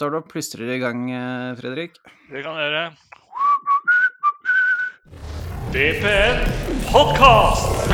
[0.00, 1.98] tar du og plystrer i gang, eh, Fredrik?
[2.32, 2.90] Det kan dere.
[5.74, 6.40] DPN
[6.88, 7.90] podkast!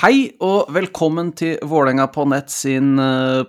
[0.00, 2.96] Hei og velkommen til Vålerenga på nett sin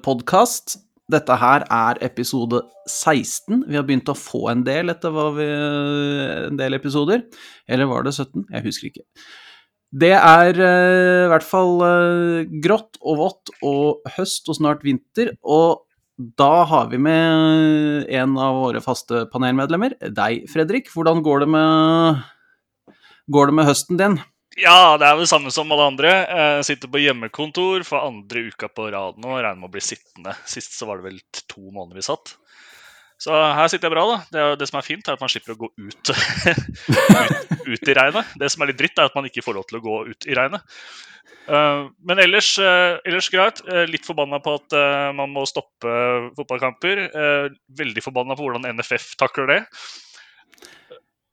[0.04, 0.80] podkast.
[1.12, 3.66] Dette her er episode 16.
[3.68, 5.48] Vi har begynt å få en del etter vi,
[6.48, 7.26] en del episoder.
[7.68, 8.46] Eller var det 17?
[8.48, 9.06] Jeg husker ikke.
[9.92, 15.34] Det er uh, i hvert fall uh, grått og vått og høst og snart vinter.
[15.44, 15.84] Og
[16.40, 20.92] da har vi med en av våre faste panelmedlemmer, deg, Fredrik.
[20.94, 22.22] Hvordan går det med,
[23.34, 24.20] går det med høsten din?
[24.60, 26.12] Ja, det er vel det samme som alle andre.
[26.28, 29.38] Jeg sitter på hjemmekontor for andre uka på rad nå.
[29.38, 30.36] Regner med å bli sittende.
[30.50, 32.34] Sist så var det vel to måneder vi satt.
[33.22, 34.18] Så her sitter jeg bra, da.
[34.34, 37.96] Det, det som er fint, er at man slipper å gå ut, ut, ut, i
[37.96, 38.36] regnet.
[38.42, 40.28] Det som er litt dritt, er at man ikke får lov til å gå ut
[40.28, 40.78] i regnet.
[41.46, 43.62] Uh, men ellers, uh, ellers greit.
[43.70, 44.78] Uh, litt forbanna på at
[45.18, 45.94] man må stoppe
[46.38, 47.06] fotballkamper.
[47.78, 49.62] veldig forbanna på hvordan NFF takler det.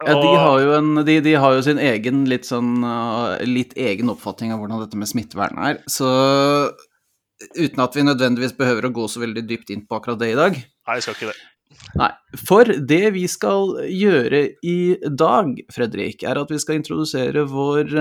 [0.06, 2.84] Ja, de har, jo en, de, de har jo sin egen litt sånn
[3.42, 5.80] litt egen oppfatning av hvordan dette med smittevern er.
[5.90, 6.06] Så
[7.58, 10.38] uten at vi nødvendigvis behøver å gå så veldig dypt inn på akkurat det i
[10.38, 10.58] dag.
[10.58, 11.38] Nei, vi skal ikke det.
[11.98, 12.10] Nei.
[12.46, 14.78] For det vi skal gjøre i
[15.18, 17.92] dag, Fredrik, er at vi skal introdusere vår,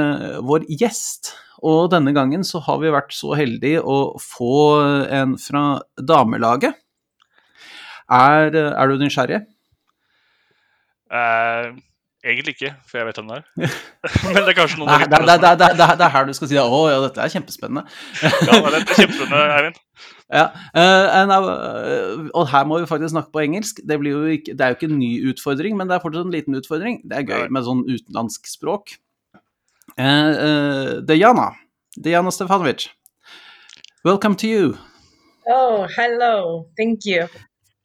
[0.45, 1.33] vår gjest.
[1.65, 4.57] Og denne gangen så har vi vært så heldige å få
[5.13, 6.77] en fra damelaget.
[8.13, 9.41] Er, er du nysgjerrig?
[11.07, 11.77] Uh,
[12.25, 13.73] egentlig ikke, for jeg vet hvem det er.
[14.25, 16.59] Men det er kanskje noen Nei, det, det, det, det, er her du skal si
[16.59, 17.83] at å ja, dette er kjempespennende.
[18.23, 18.31] ja,
[18.67, 19.81] det er kjempespennende, Eivind.
[20.27, 23.79] Ja, uh, og her må vi faktisk snakke på engelsk.
[23.87, 26.35] Det, jo ikke, det, er jo ikke en ny utfordring, men det er fortsatt en
[26.35, 26.99] liten utfordring.
[27.07, 28.97] Det er gøy med sånn utenlandsk språk.
[29.95, 31.53] Uh, Dejana,
[31.95, 32.89] Diana Stefanovic,
[34.03, 34.75] welcome to you.
[35.47, 36.67] Oh, hello.
[36.75, 37.29] Thank you.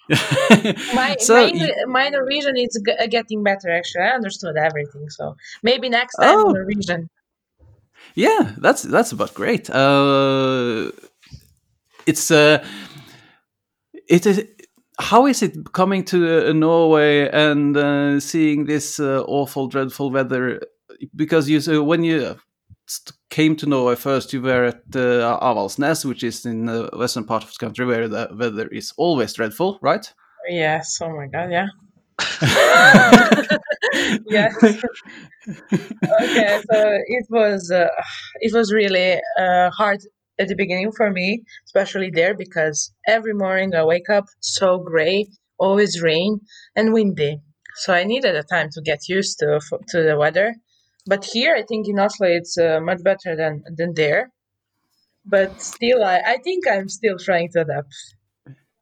[0.08, 3.70] My, so, my, my, Norwegian is getting better.
[3.70, 5.08] Actually, I understood everything.
[5.10, 6.50] So maybe next time oh.
[6.50, 7.08] Norwegian.
[8.14, 9.70] Yeah, that's that's about great.
[9.70, 10.90] Uh,
[12.06, 12.64] it's uh,
[14.08, 14.44] it is.
[14.98, 20.60] How is it coming to uh, Norway and uh, seeing this uh, awful, dreadful weather?
[21.16, 22.36] Because you so when you
[23.30, 27.44] came to Norway first, you were at uh, Avaldsnes, which is in the western part
[27.44, 30.12] of the country where the weather is always dreadful, right?
[30.48, 30.98] Yes.
[31.00, 31.50] Oh my God.
[31.50, 31.66] Yeah.
[34.26, 34.54] yes.
[34.64, 36.60] okay.
[36.70, 37.88] So it was uh,
[38.41, 40.00] it was really uh, hard
[40.38, 45.26] at the beginning for me, especially there because every morning I wake up so gray,
[45.58, 46.41] always rain
[46.76, 47.41] and windy.
[47.76, 50.54] So I needed a time to get used to to the weather
[51.06, 54.30] but here I think in Oslo it's uh, much better than than there.
[55.24, 57.94] But still, I, I think I'm still trying to adapt.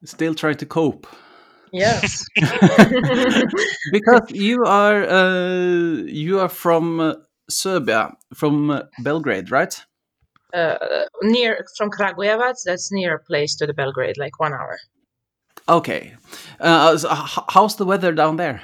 [0.03, 1.05] Still trying to cope.
[1.71, 2.25] Yes,
[3.91, 7.13] because you are uh, you are from uh,
[7.49, 9.81] Serbia, from uh, Belgrade, right?
[10.53, 12.55] Uh, near from Kragujevac.
[12.65, 14.77] That's near place to the Belgrade, like one hour.
[15.69, 16.15] Okay,
[16.59, 18.61] uh, so how's the weather down there?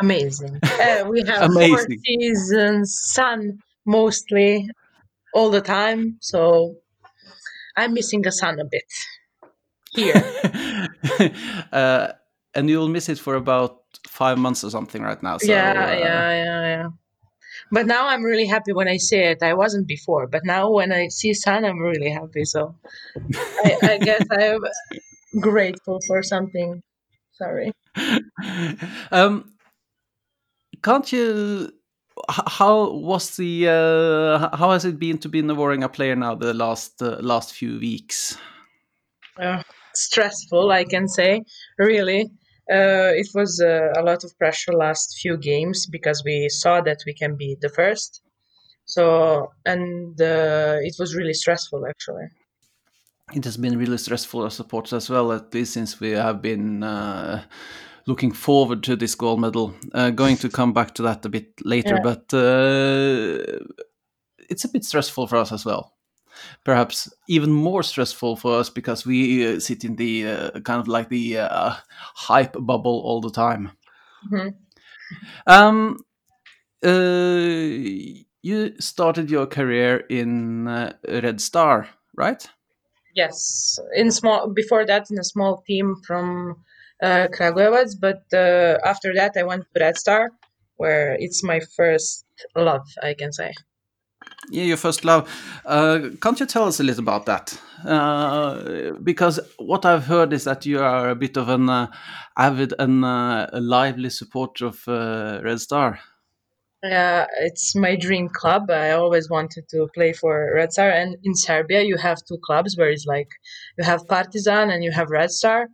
[0.00, 0.60] Amazing.
[0.80, 1.76] Uh, we have Amazing.
[1.76, 4.66] four seasons, sun mostly
[5.34, 6.16] all the time.
[6.20, 6.76] So
[7.76, 8.84] I'm missing the sun a bit
[9.90, 10.24] here.
[11.72, 12.12] uh,
[12.54, 15.36] and you'll miss it for about five months or something right now.
[15.36, 16.88] So, yeah, uh, yeah, yeah, yeah.
[17.70, 19.42] But now I'm really happy when I see it.
[19.42, 22.44] I wasn't before, but now when I see sun, I'm really happy.
[22.44, 22.74] So
[23.64, 24.60] I, I guess I'm
[25.40, 26.82] grateful for something.
[27.32, 27.72] Sorry.
[29.10, 29.52] Um,
[30.82, 31.72] can't you?
[32.28, 33.68] How was the?
[33.68, 37.16] Uh, how has it been to be in the Vålerenga player now the last uh,
[37.20, 38.36] last few weeks?
[39.38, 39.62] Uh,
[39.94, 41.42] stressful, I can say.
[41.78, 42.22] Really,
[42.70, 46.98] uh, it was uh, a lot of pressure last few games because we saw that
[47.06, 48.22] we can be the first.
[48.84, 52.26] So and uh, it was really stressful actually.
[53.32, 56.82] It has been really stressful as supporters as well, at least since we have been
[58.06, 59.74] looking forward to this gold medal.
[59.92, 62.02] Uh, going to come back to that a bit later, yeah.
[62.02, 63.58] but uh,
[64.48, 65.94] it's a bit stressful for us as well.
[66.64, 70.88] Perhaps even more stressful for us because we uh, sit in the uh, kind of
[70.88, 71.74] like the uh,
[72.14, 73.72] hype bubble all the time.
[74.30, 74.48] Mm-hmm.
[75.46, 75.98] Um,
[76.84, 80.66] uh, you started your career in
[81.06, 82.48] Red Star, right?
[83.14, 86.56] Yes, in small before that in a small team from
[87.02, 90.30] uh, Kragujevac, but uh, after that I went to Red Star,
[90.76, 92.24] where it's my first
[92.56, 93.52] love, I can say.
[94.50, 95.28] Yeah, your first love.
[95.64, 97.58] Uh, can't you tell us a little about that?
[97.84, 101.86] Uh, because what I've heard is that you are a bit of an uh,
[102.36, 106.00] avid and uh, a lively supporter of uh, Red Star.
[106.82, 108.70] Yeah, it's my dream club.
[108.70, 112.76] I always wanted to play for Red Star, and in Serbia you have two clubs
[112.76, 113.28] where it's like
[113.78, 115.68] you have Partizan and you have Red Star,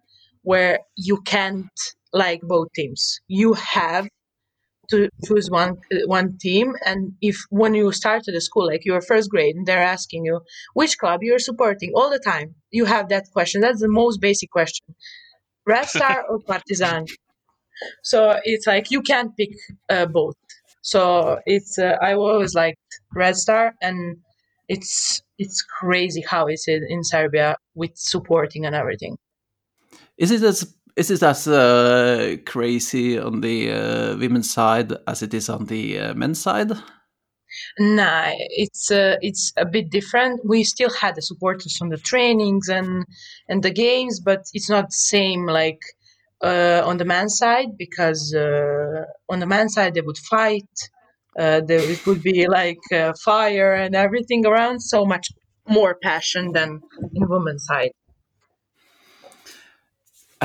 [0.46, 1.78] where you can't
[2.12, 3.20] like both teams.
[3.26, 4.08] You have
[4.90, 5.72] to choose one
[6.06, 9.90] one team, and if when you started the school, like you're first grade, and they're
[9.96, 10.40] asking you
[10.75, 13.60] which club you're supporting all the time, you have that question.
[13.60, 14.87] That's the most basic question:
[15.66, 17.06] Red Star or Partizan.
[18.02, 19.50] So it's like you can't pick
[19.90, 20.37] uh, both.
[20.82, 22.78] So it's uh, I always liked
[23.14, 24.19] Red Star, and
[24.69, 29.16] it's it's crazy how it's in, in Serbia with supporting and everything.
[30.18, 35.34] Is it as is it as uh, crazy on the uh, women's side as it
[35.34, 36.72] is on the uh, men's side?
[37.78, 40.40] No, it's uh, it's a bit different.
[40.44, 43.04] We still had the supporters on the trainings and
[43.48, 45.80] and the games, but it's not the same like
[46.42, 50.90] uh, on the men's side because uh, on the men's side they would fight.
[51.38, 54.80] Uh, there, it would be like uh, fire and everything around.
[54.80, 55.28] So much
[55.69, 56.80] more passion than
[57.14, 57.92] in women's side.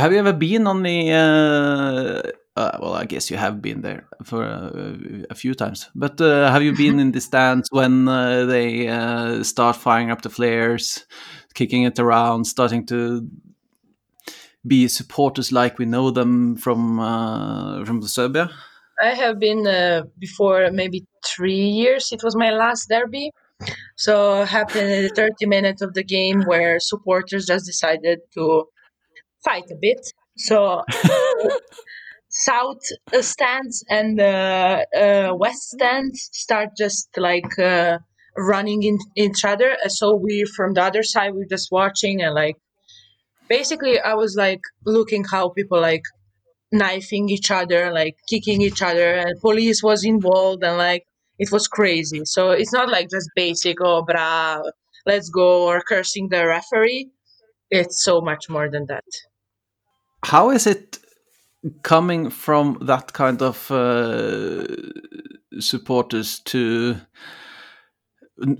[0.01, 1.11] Have you ever been on the?
[1.11, 4.95] Uh, uh, well, I guess you have been there for uh,
[5.29, 5.91] a few times.
[5.93, 10.23] But uh, have you been in the stands when uh, they uh, start firing up
[10.23, 11.05] the flares,
[11.53, 13.29] kicking it around, starting to
[14.65, 16.97] be supporters like we know them from
[17.85, 18.49] from Serbia?
[18.99, 19.63] I have been
[20.17, 22.11] before maybe three years.
[22.11, 23.29] It was my last derby.
[23.97, 28.65] So happened in the 30 minutes of the game where supporters just decided to
[29.43, 30.01] fight a bit.
[30.37, 30.83] So
[32.29, 32.81] south
[33.19, 37.99] stands and uh, uh, west stands start just like uh,
[38.37, 39.75] running in each other.
[39.87, 42.55] So we from the other side we're just watching and like
[43.49, 46.03] basically I was like looking how people like
[46.71, 51.03] knifing each other, like kicking each other, and police was involved and like
[51.37, 52.21] it was crazy.
[52.23, 54.61] So it's not like just basic oh bra,
[55.05, 57.09] let's go or cursing the referee.
[57.69, 59.05] It's so much more than that
[60.23, 60.99] how is it
[61.83, 64.65] coming from that kind of uh,
[65.59, 66.95] supporters to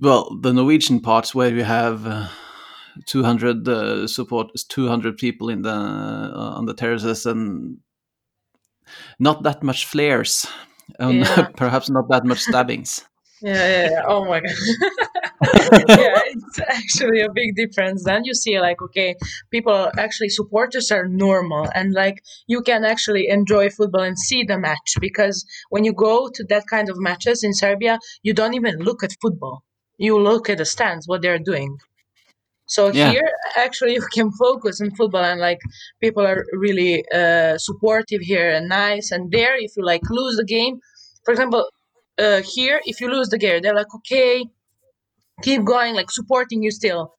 [0.02, 2.28] well the Norwegian parts where you have uh,
[3.08, 7.78] 200 uh, supporters 200 people in the uh, on the terraces and
[9.20, 10.46] not that much flares
[11.00, 11.48] and yeah.
[11.56, 13.06] perhaps not that much stabbings
[13.42, 14.02] yeah, yeah, yeah.
[14.08, 14.52] oh my god
[15.90, 18.04] yeah, it's actually a big difference.
[18.04, 19.16] Then you see, like, okay,
[19.50, 24.60] people actually supporters are normal, and like you can actually enjoy football and see the
[24.60, 28.80] match because when you go to that kind of matches in Serbia, you don't even
[28.80, 29.64] look at football.
[29.98, 31.78] You look at the stands, what they're doing.
[32.68, 33.12] So yeah.
[33.12, 35.60] here, actually, you can focus on football, and like
[36.00, 39.12] people are really uh, supportive here and nice.
[39.12, 40.80] And there, if you like lose the game,
[41.26, 41.68] for example,
[42.18, 44.46] uh, here, if you lose the game, they're like, okay,
[45.42, 47.14] keep going, like supporting you still.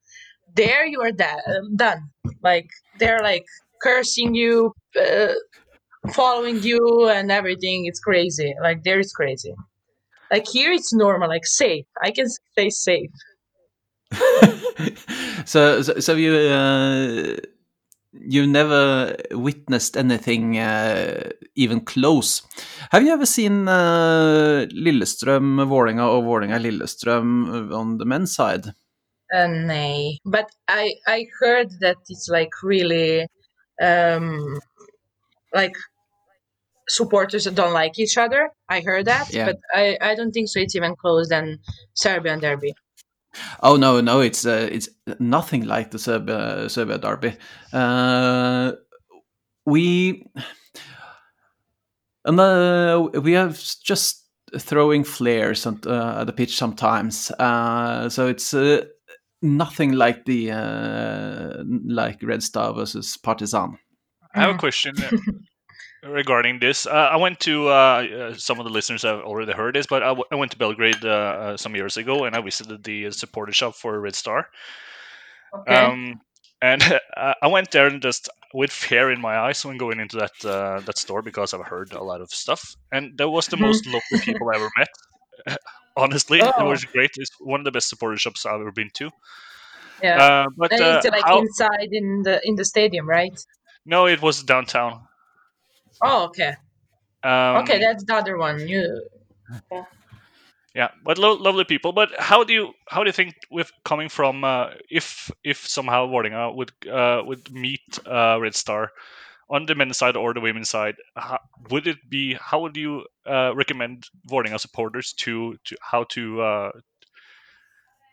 [0.55, 1.41] There you are da-
[1.75, 2.09] done.
[2.43, 2.67] Like
[2.99, 3.45] they're like
[3.81, 5.33] cursing you, uh,
[6.13, 7.85] following you, and everything.
[7.85, 8.53] It's crazy.
[8.61, 9.53] Like there is crazy.
[10.31, 11.85] Like here it's normal, like safe.
[12.01, 13.11] I can stay safe.
[15.45, 17.35] so, so, so you uh,
[18.13, 22.41] you've never witnessed anything uh, even close.
[22.91, 28.73] Have you ever seen uh, Lillestrøm Vålerenga or Vålerenga Lillestrøm on the men's side?
[29.33, 33.27] Uh, nay, but I I heard that it's like really
[33.81, 34.59] um,
[35.53, 35.75] like
[36.87, 38.51] supporters don't like each other.
[38.69, 39.45] I heard that, yeah.
[39.45, 40.59] but I I don't think so.
[40.59, 41.59] It's even close than
[41.93, 42.73] Serbian derby.
[43.61, 47.35] Oh no, no, it's uh, it's nothing like the Serbia, Serbia derby.
[47.71, 48.73] Uh,
[49.65, 50.25] we
[52.25, 57.31] and uh, we have just throwing flares at, uh, the pitch sometimes.
[57.31, 58.85] Uh, so it's uh,
[59.41, 63.77] nothing like the uh, like Red Star versus Partizan.
[64.35, 64.95] I have a question
[66.05, 66.85] regarding this.
[66.85, 70.03] Uh, I went to uh, uh, some of the listeners have already heard this, but
[70.03, 73.11] I, w- I went to Belgrade uh, uh, some years ago and I visited the
[73.11, 74.49] supporter shop for Red Star.
[75.53, 75.75] Okay.
[75.75, 76.21] Um,
[76.61, 76.81] and
[77.17, 80.79] I went there and just with fear in my eyes when going into that uh,
[80.81, 84.19] that store because I've heard a lot of stuff, and that was the most lovely
[84.19, 85.57] people I ever met.
[85.97, 86.51] Honestly, oh.
[86.59, 87.11] it was great.
[87.17, 89.11] It's one of the best supporter shops I've ever been to.
[90.01, 90.17] Yeah.
[90.17, 93.37] Uh, but uh, it's like how, inside in the in the stadium, right?
[93.85, 95.01] no, it was downtown.
[96.03, 96.55] Oh, okay.
[97.23, 98.67] Um, okay, that's the other one.
[98.67, 99.01] You
[100.75, 104.09] yeah but lo- lovely people but how do you how do you think with coming
[104.09, 108.91] from uh, if if somehow Vålerenga would uh, would meet uh, Red Star
[109.49, 113.05] on the men's side or the women's side how, would it be how would you
[113.25, 116.71] uh, recommend Vålerenga supporters to to how to uh,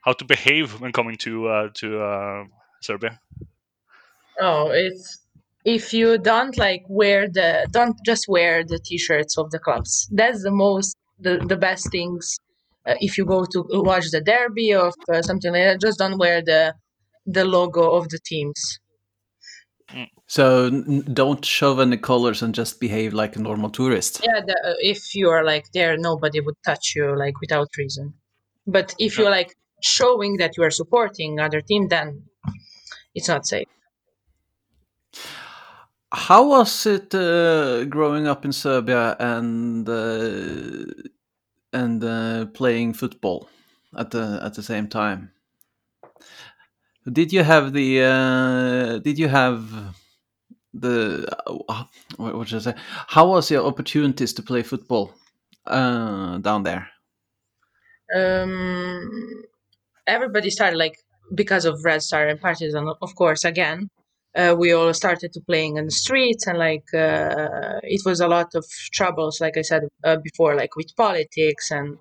[0.05, 2.45] how to behave when coming to uh, to uh,
[2.83, 3.19] Serbia
[4.41, 5.20] oh, it's
[5.65, 10.09] if you don't like wear the don't just wear the t-shirts of the clubs.
[10.13, 12.39] That's the most the, the best things.
[12.87, 16.19] Uh, if you go to watch the derby or uh, something like that, just don't
[16.19, 16.75] wear the
[17.27, 18.81] the logo of the teams.
[20.27, 24.21] So n- don't show any colors and just behave like a normal tourist.
[24.25, 28.15] Yeah, the, uh, if you are like there, nobody would touch you like without reason.
[28.67, 32.25] But if you're like showing that you are supporting other team, then
[33.15, 33.67] it's not safe.
[36.13, 40.87] How was it uh, growing up in Serbia and uh,
[41.73, 43.49] and uh, playing football
[43.97, 45.31] at the at the same time?
[47.11, 49.95] Did you have the uh, Did you have
[50.75, 51.85] the uh,
[52.17, 52.75] what should I say?
[53.07, 55.15] How was your opportunities to play football
[55.67, 56.89] uh, down there?
[58.15, 59.45] Um,
[60.09, 60.99] everybody started like
[61.35, 63.45] because of Red Star and Partizan, of course.
[63.45, 63.91] Again,
[64.37, 68.29] uh, we all started to playing in the streets, and like uh, it was a
[68.29, 71.99] lot of troubles, like I said uh, before, like with politics and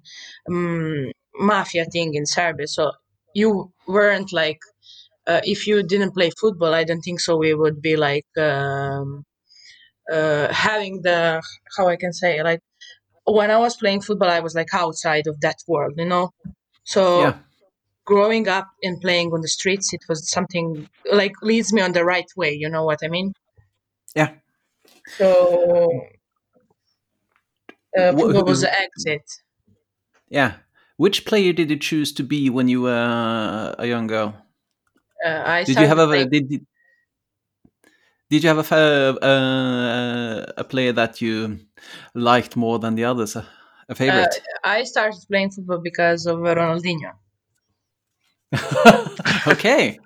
[0.49, 2.67] um, mafia thing in Serbia.
[2.67, 2.91] So
[3.33, 4.59] you weren't like
[5.27, 7.37] uh, if you didn't play football, I don't think so.
[7.37, 9.25] We would be like um,
[10.11, 11.41] uh, having the
[11.77, 12.61] how I can say like
[13.25, 16.31] when I was playing football, I was like outside of that world, you know.
[16.83, 17.33] So Yeah.
[18.09, 22.03] Growing up and playing on the streets, it was something like leads me on the
[22.03, 22.51] right way.
[22.51, 23.33] You know what I mean?
[24.15, 24.31] Yeah.
[25.17, 25.27] So
[27.97, 29.25] uh, Wh- football was the exit.
[30.29, 30.51] Yeah.
[30.97, 34.35] Which player did you choose to be when you were a young girl?
[35.25, 36.65] Uh, I Did you have a did, did
[38.29, 38.75] did you have a
[39.31, 41.59] uh, a player that you
[42.13, 43.35] liked more than the others?
[43.35, 43.45] A,
[43.87, 44.41] a favorite?
[44.63, 47.13] I started playing football because of Ronaldinho.
[49.47, 49.99] okay.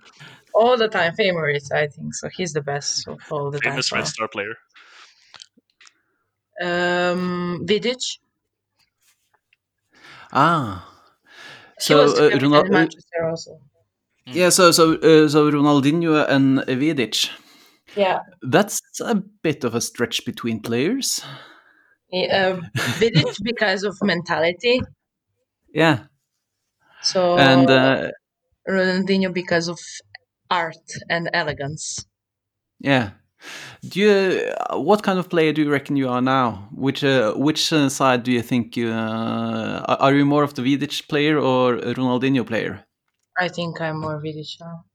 [0.53, 2.13] All the time favorites, I think.
[2.13, 3.99] So he's the best of all the famous time.
[3.99, 4.55] Red Star player
[6.61, 8.19] Um, Vidic.
[10.31, 10.89] Ah.
[11.79, 13.59] He So was uh, in uh, Manchester also.
[14.27, 17.29] yeah, so so uh, so Ronaldinho and Vidic.
[17.95, 18.19] Yeah.
[18.41, 21.21] That's a bit of a stretch between players.
[22.13, 22.59] Uh,
[22.99, 24.81] Vidic because of mentality.
[25.73, 26.05] Yeah,
[27.01, 28.11] So and uh,
[28.67, 29.79] Ronaldinho because of
[30.49, 32.05] art and elegance.
[32.79, 33.11] yeah.
[33.89, 34.53] Do you?
[34.69, 36.69] uh, What kind of player do you reckon you are now?
[36.71, 38.89] Which uh, which side do you think you?
[38.89, 42.85] Uh, are- are you more of the Vidic player or Ronaldinho player?
[43.37, 44.85] I think I'm more Vidic now.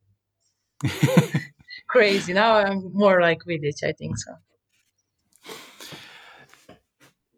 [1.88, 2.32] Crazy.
[2.32, 4.32] Now I'm more like Vidic, I think so.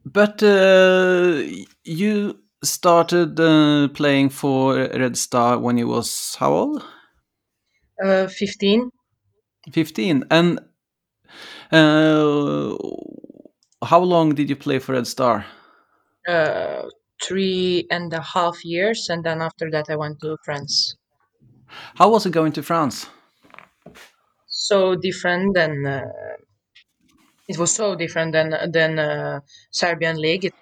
[0.04, 1.42] But uh,
[1.84, 6.84] you started uh, playing for Red Star when you was how old?
[8.02, 8.90] Uh, 15.
[9.72, 10.24] 15.
[10.30, 10.60] And
[11.72, 12.76] uh,
[13.82, 15.46] how long did you play for Red Star?
[16.28, 16.82] Uh,
[17.22, 19.08] three and a half years.
[19.10, 20.96] And then after that, I went to France.
[21.96, 23.06] How was it going to France?
[24.70, 26.02] so different than uh,
[27.48, 29.40] it was so different than than uh,
[29.72, 30.44] Serbian league.
[30.44, 30.54] It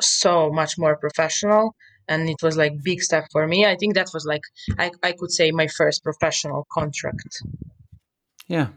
[0.00, 1.74] so much more professional,
[2.08, 3.66] and it was like big step for me.
[3.66, 4.42] I think that was like
[4.78, 7.42] I I could say my first professional contract.
[8.48, 8.68] Yeah.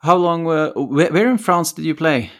[0.00, 2.30] How long were, where, where in France did you play?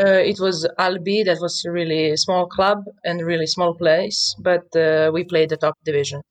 [0.00, 1.22] Uh, it was Albi.
[1.22, 5.56] That was a really small club and really small place, but uh, we played the
[5.56, 6.22] top division.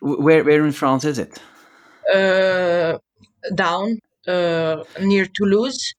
[0.00, 1.40] Where, where in France is it?
[2.12, 2.98] Uh,
[3.54, 5.94] down uh, near Toulouse.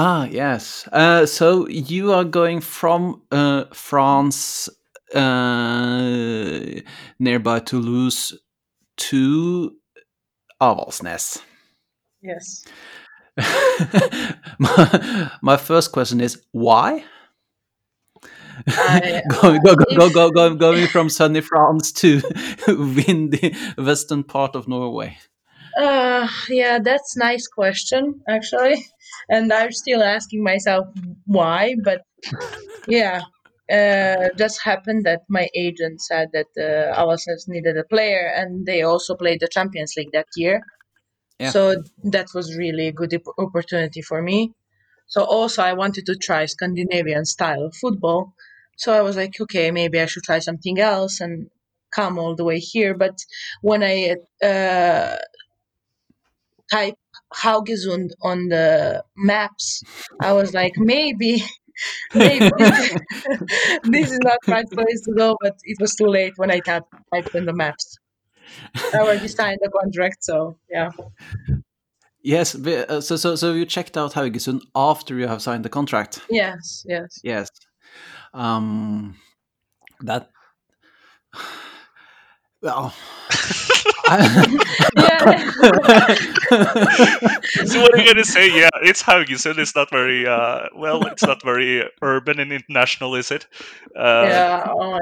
[0.00, 0.86] Ah, yes.
[0.92, 4.68] Uh, so you are going from uh, France
[5.12, 6.60] uh,
[7.18, 8.32] nearby Toulouse
[8.96, 9.74] to
[10.62, 11.42] Avaldsnes.
[12.22, 12.64] Yes.
[14.60, 17.02] my, my first question is why?
[18.68, 22.22] I, go, go, go, go, go, going from sunny France to
[22.68, 25.18] windy western part of Norway.
[25.76, 28.84] Uh, yeah, that's nice question actually,
[29.28, 30.86] and I'm still asking myself
[31.26, 31.74] why.
[31.82, 32.02] But
[32.86, 33.22] yeah,
[33.70, 37.16] uh, just happened that my agent said that uh,
[37.48, 40.62] needed a player, and they also played the Champions League that year.
[41.38, 41.50] Yeah.
[41.50, 44.52] So that was really a good opportunity for me.
[45.06, 48.34] So also I wanted to try Scandinavian style football.
[48.76, 51.50] So I was like, okay, maybe I should try something else and
[51.90, 52.94] come all the way here.
[52.94, 53.18] But
[53.62, 55.16] when I uh,
[56.70, 56.94] type
[57.34, 59.82] Haugesund on the maps,
[60.20, 61.42] I was like, maybe,
[62.14, 62.50] maybe
[63.84, 65.36] this, is not right place to go.
[65.40, 67.98] But it was too late when I typed, typed in the maps.
[68.94, 70.90] I already signed the contract, so yeah.
[72.22, 76.20] Yes, uh, so so so you checked out Haugesund after you have signed the contract.
[76.28, 77.20] Yes, yes.
[77.22, 77.48] Yes.
[78.34, 79.16] Um,
[80.00, 80.30] that.
[82.60, 82.92] Well.
[84.96, 85.44] Yeah.
[87.66, 88.48] So what are you gonna say?
[88.54, 89.58] Yeah, it's how you Haugesund.
[89.58, 91.04] It's not very uh, well.
[91.06, 93.46] It's not very urban and international, is it?
[93.96, 94.66] Uh, yeah.
[94.68, 94.98] Oh,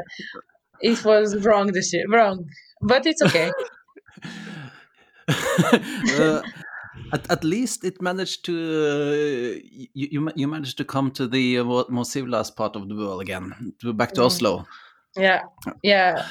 [0.81, 2.05] it was wrong this year.
[2.09, 2.49] Wrong.
[2.83, 3.51] But it's okay.
[5.29, 6.43] uh,
[7.13, 9.61] at, at least it managed to uh,
[9.95, 12.95] you, you you managed to come to the uh, more, more civilized part of the
[12.95, 14.27] world again, to back to Mhm.
[14.27, 14.67] Oslo.
[15.17, 15.43] Yeah.
[15.83, 16.27] Yeah.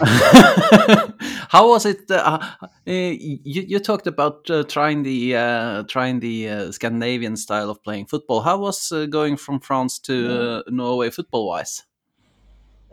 [1.54, 2.10] How was it?
[2.10, 7.70] Uh, uh, you you talked about uh, trying the uh, trying the uh, Scandinavian style
[7.70, 8.40] of playing football.
[8.40, 11.84] How was uh, going from France to uh, Norway football wise?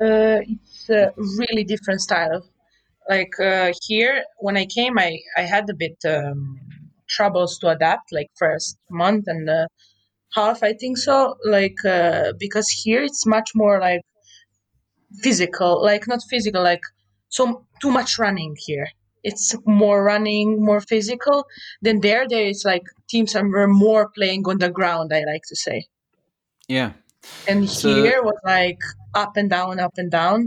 [0.01, 2.43] uh, it's a really different style.
[3.09, 6.59] Like uh, here, when I came, I, I had a bit um,
[7.09, 9.67] troubles to adapt, like first month and uh,
[10.33, 11.35] half, I think so.
[11.45, 14.01] Like uh, because here it's much more like
[15.21, 16.81] physical, like not physical, like
[17.31, 18.87] so too much running here.
[19.23, 21.45] It's more running, more physical.
[21.81, 25.11] Than there, there is like teams are more playing on the ground.
[25.13, 25.79] I like to say.
[26.67, 26.91] Yeah.
[27.47, 28.81] and So- here was like
[29.13, 30.39] up and down up and down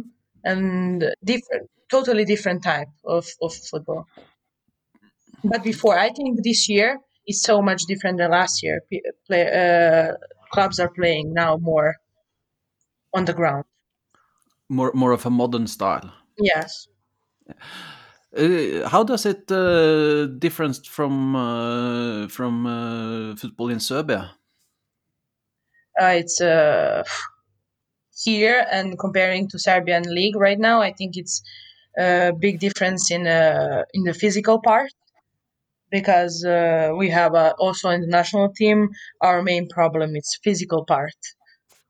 [0.44, 4.02] and different totally different type of, of football
[5.44, 6.98] but before i think this year
[7.28, 10.08] is so much different than last year P- play, uh,
[10.52, 11.90] clubs are playing now more
[13.16, 13.64] on the ground
[14.68, 16.08] More more of a modern style.
[16.38, 16.88] Yes
[18.36, 24.34] Uh, how does it uh, difference from uh, from uh, football in Serbia?
[26.00, 27.02] uh, it's uh,
[28.24, 31.42] here and comparing to serbian league right now i think it's
[31.98, 34.90] a big difference in uh, in the physical part
[35.90, 38.88] because uh, we have uh, also in the national team
[39.20, 41.16] our main problem is physical part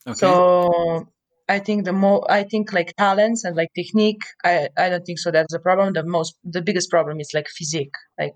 [0.07, 0.44] Okay.
[0.50, 1.07] so
[1.48, 5.18] i think the more i think like talents and like technique i i don't think
[5.18, 8.35] so that's the problem the most the biggest problem is like physique like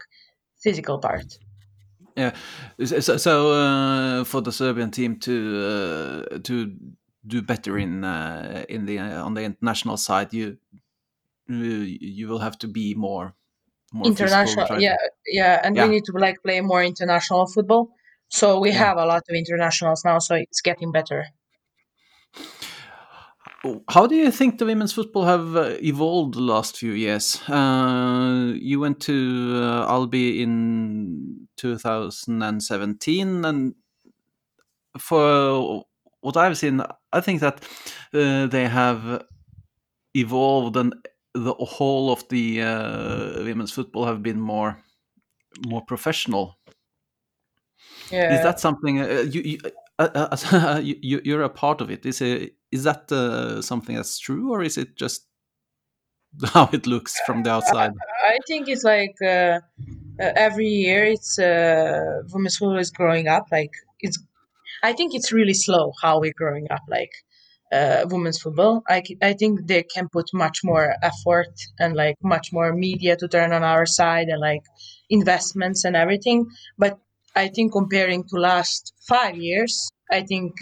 [0.62, 1.38] physical part
[2.16, 2.34] Yeah.
[2.84, 5.34] So, so- uh, for the Serbian team to
[6.34, 6.54] uh, to
[7.26, 10.58] do better in uh, in the uh, on the international side, you
[11.48, 13.34] you will have to be more
[13.92, 15.86] more international to- yeah yeah and Yeah.
[15.86, 17.88] we need to like play more international football
[18.28, 18.78] so we Yeah.
[18.86, 21.24] have a lot of internationals now so it's getting better
[23.90, 27.40] How do you think the women's football have uh, evolved the last few years?
[27.48, 33.74] Uh, you went to uh, Albi in 2017, and
[34.98, 35.84] for
[36.20, 37.62] what I've seen, I think that
[38.12, 39.24] uh, they have
[40.14, 40.94] evolved, and
[41.34, 44.82] the whole of the uh, women's football have been more
[45.66, 46.58] more professional.
[48.10, 49.42] yeah Is that something uh, you?
[49.42, 49.58] you
[49.98, 52.06] uh, uh, you, you- you're a part of it.
[52.06, 55.26] Is it is that uh, something that's true, or is it just
[56.54, 57.92] how it looks from the outside?
[58.24, 59.60] I think it's like uh,
[60.20, 63.46] uh, every year it's uh, women's football is growing up.
[63.50, 64.18] Like it's,
[64.82, 66.82] I think it's really slow how we're growing up.
[66.88, 67.10] Like
[67.72, 69.02] uh, women's football, I
[69.34, 73.62] think they can put much more effort and like much more media to turn on
[73.64, 74.62] our side and like
[75.10, 76.46] investments and everything.
[76.78, 76.98] But
[77.34, 80.52] I think comparing to last five years, I think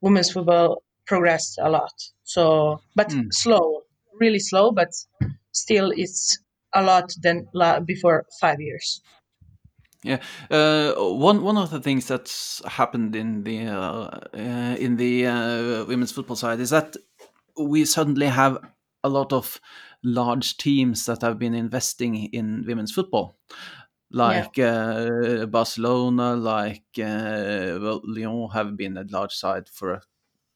[0.00, 1.92] women's football progressed a lot.
[2.24, 3.32] So, but Mm.
[3.32, 3.82] slow,
[4.20, 4.90] really slow, but
[5.52, 6.38] still it's
[6.74, 9.02] a lot than la- before five years.
[10.04, 15.26] Yeah, uh, one one of the things that's happened in the uh, uh, in the
[15.26, 16.96] uh, women's football side is that
[17.58, 18.58] we suddenly have
[19.02, 19.60] a lot of
[20.04, 23.36] large teams that have been investing in women's football,
[24.10, 30.00] like uh, Barcelona, like uh, well, Lyon have been a large side for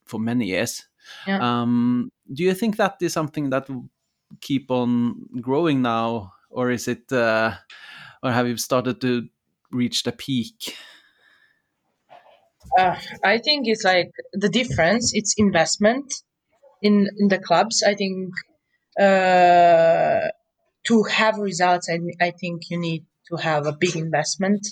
[0.05, 0.87] for many years.
[1.27, 1.39] Yeah.
[1.39, 3.89] Um, do you think that is something that will
[4.41, 7.53] keep on growing now, or is it, uh,
[8.23, 9.27] or have you started to
[9.71, 10.75] reach the peak?
[12.77, 15.11] Uh, I think it's like the difference.
[15.13, 16.13] It's investment
[16.81, 17.83] in in the clubs.
[17.83, 18.33] I think
[18.99, 20.29] uh,
[20.85, 24.67] to have results, I, I think you need to have a big investment.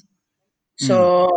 [0.78, 1.30] So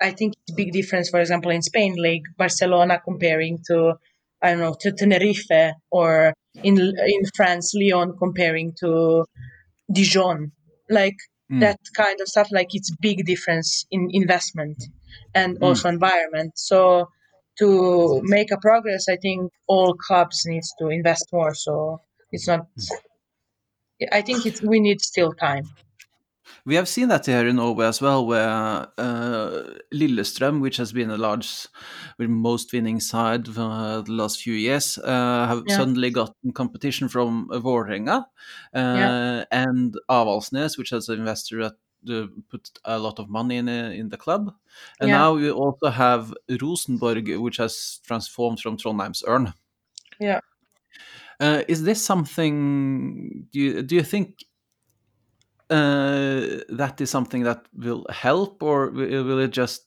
[0.00, 1.08] I think it's a big difference.
[1.10, 3.94] For example, in Spain, like Barcelona comparing to
[4.42, 9.24] I don't know to Tenerife, or in in France, Lyon comparing to
[9.92, 10.52] Dijon.
[10.90, 11.16] Like
[11.50, 11.60] Mm.
[11.60, 12.48] that kind of stuff.
[12.52, 14.78] Like it's big difference in investment
[15.34, 15.62] and Mm.
[15.62, 16.52] also environment.
[16.58, 17.08] So
[17.60, 21.54] to make a progress, I think all clubs needs to invest more.
[21.54, 22.02] So
[22.32, 22.66] it's not.
[24.10, 25.64] I think it's we need still time.
[26.64, 31.10] We have seen that here in Norway as well, where uh, Lillestrøm, which has been
[31.10, 31.66] a large,
[32.18, 35.76] with most winning side for the last few years, uh, have Yeah.
[35.76, 38.26] suddenly gotten competition from Vålerenga
[38.74, 39.44] uh, Yeah.
[39.50, 41.76] and Avaldsnes, which has that
[42.08, 44.54] uh, put a lot of money in in the club,
[45.00, 45.18] and Yeah.
[45.18, 46.32] now we also have
[46.62, 49.52] Rosenborg, which has transformed from Trondheim's Ørn.
[50.20, 50.40] Yeah.
[51.40, 53.46] Uh, is this something?
[53.52, 54.44] Do you, do you think
[55.70, 59.86] uh, that is something that will help, or will it just?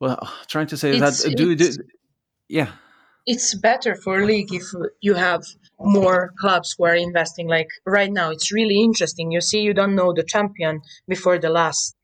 [0.00, 1.36] Well, trying to say It's- that.
[1.36, 1.70] Do, do
[2.48, 2.72] yeah,
[3.26, 4.64] it's better for league if
[5.00, 5.42] you have
[5.78, 9.94] more clubs who are investing like right now it's really interesting you see you don't
[9.94, 11.96] know the champion before the last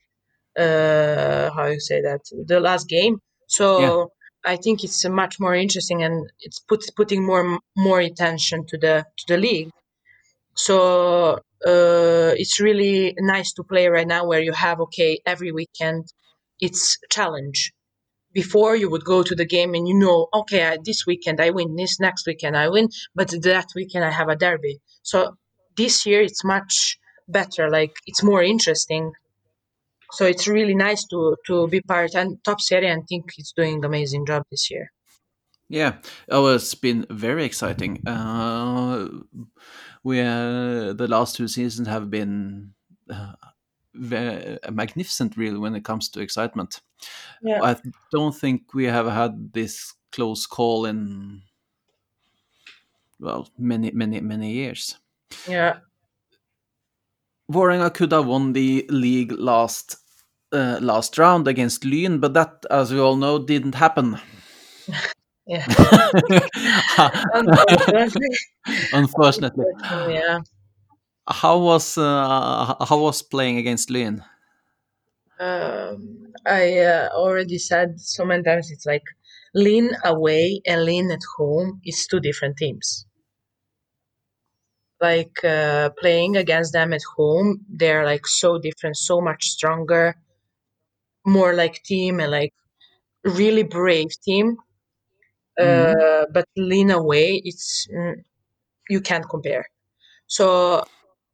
[0.59, 4.11] uh how you say that the last game so
[4.45, 8.79] i think it's uh, much more interesting and it's put, putting more more attention to
[8.79, 9.71] the to the league
[10.55, 16.05] so uh it's really nice to play right now where you have okay every weekend
[16.59, 17.73] it's challenge
[18.33, 21.51] before you would go to the game and you know okay I, this weekend i
[21.51, 25.37] win this next weekend i win but that weekend i have a derby so
[25.77, 29.13] this year it's much better like it's more interesting
[30.13, 33.85] so it's really nice to to be part and top serie and think it's doing
[33.85, 34.91] amazing job this year
[35.71, 35.99] yeah.
[36.29, 38.03] Oh, it's been very exciting.
[38.05, 39.07] Uh,
[40.03, 42.73] we uh, the last two seasons have been
[43.11, 43.33] uh,
[43.95, 46.81] ve- magnificent, really, when it comes to excitement.
[47.43, 47.77] yeah I
[48.11, 51.43] don't think we have had this close call in
[53.21, 54.99] well many many many years.
[55.49, 55.81] yeah
[57.53, 59.97] Vålerenga could have won the league last
[60.53, 64.19] uh, last round against Lyn, but that, as we all know, didn't happen.
[65.51, 65.67] yeah
[67.35, 68.29] unfortunately
[68.93, 69.67] Unfortunately,
[70.09, 70.41] yeah
[71.29, 74.23] how was uh, how was playing against Lyn?
[75.41, 79.05] um, I uh, already said so many times it's like
[79.55, 83.07] Lyn away and Lyn at home is two different teams.
[85.01, 90.17] Like uh, playing against them at home, they're like so different, so much stronger,
[91.27, 92.53] more like team and like
[93.25, 94.57] really brave team.
[95.59, 98.17] Uh, but Lyn away, it's mm,
[98.89, 99.67] you can't compare.
[100.27, 100.85] So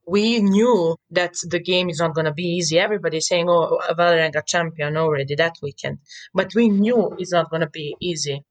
[0.07, 2.79] we knew that the game is not going to be easy.
[2.79, 5.98] Everybody's saying, "Oh, Vålerenga got champion already that weekend,"
[6.35, 8.44] but we knew it's not going to be easy.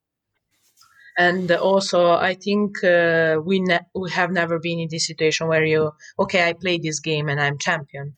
[1.17, 5.63] And also, I think uh, we ne- we have never been in this situation where
[5.65, 8.15] you, okay, I play this game and I'm champion.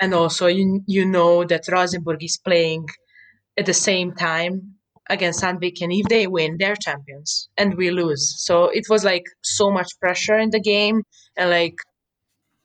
[0.00, 2.86] And also, you you know that Rosenborg is playing
[3.58, 4.75] at the same time
[5.08, 8.34] against Sandvik, and if they win, they're champions, and we lose.
[8.38, 11.02] So it was like so much pressure in the game,
[11.36, 11.76] and like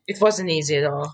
[0.07, 1.11] it wasn't easy at all.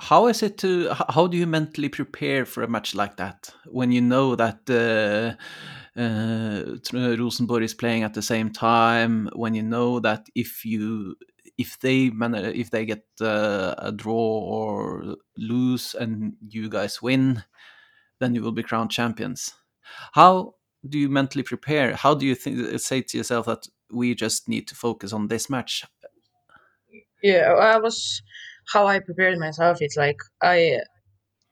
[0.00, 0.94] How is it to?
[1.10, 6.00] How do you mentally prepare for a match like that when you know that uh,
[6.00, 9.28] uh, Rosenborg is playing at the same time?
[9.34, 11.16] When you know that if you
[11.58, 17.44] if they if they get uh, a draw or lose and you guys win,
[18.20, 19.52] then you will be crowned champions.
[20.12, 20.54] How
[20.88, 21.94] do you mentally prepare?
[21.94, 25.50] How do you think, say to yourself that we just need to focus on this
[25.50, 25.84] match?
[27.22, 28.22] yeah i was
[28.72, 30.78] how i prepared myself it's like i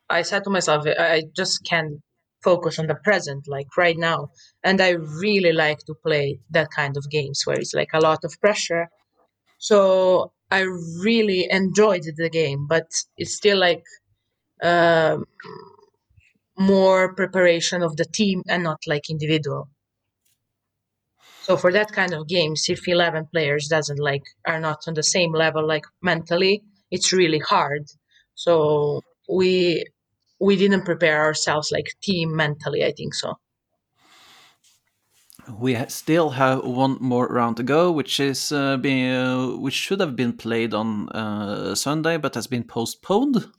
[0.08, 2.00] i said to myself i just can't
[2.42, 4.30] focus on the present like right now
[4.62, 8.24] and i really like to play that kind of games where it's like a lot
[8.24, 8.88] of pressure
[9.58, 10.60] so i
[11.02, 13.82] really enjoyed the game but it's still like
[14.62, 15.24] um,
[16.58, 19.68] more preparation of the team and not like individual.
[21.40, 25.02] So for that kind of games if 11 players doesn't like are not on the
[25.02, 27.86] same level like mentally it's really hard.
[28.34, 29.84] So we
[30.38, 33.34] we didn't prepare ourselves like team mentally i think so.
[35.58, 40.00] We still have one more round to go, which is uh, being uh, which should
[40.00, 43.50] have been played on uh, Sunday, but has been postponed.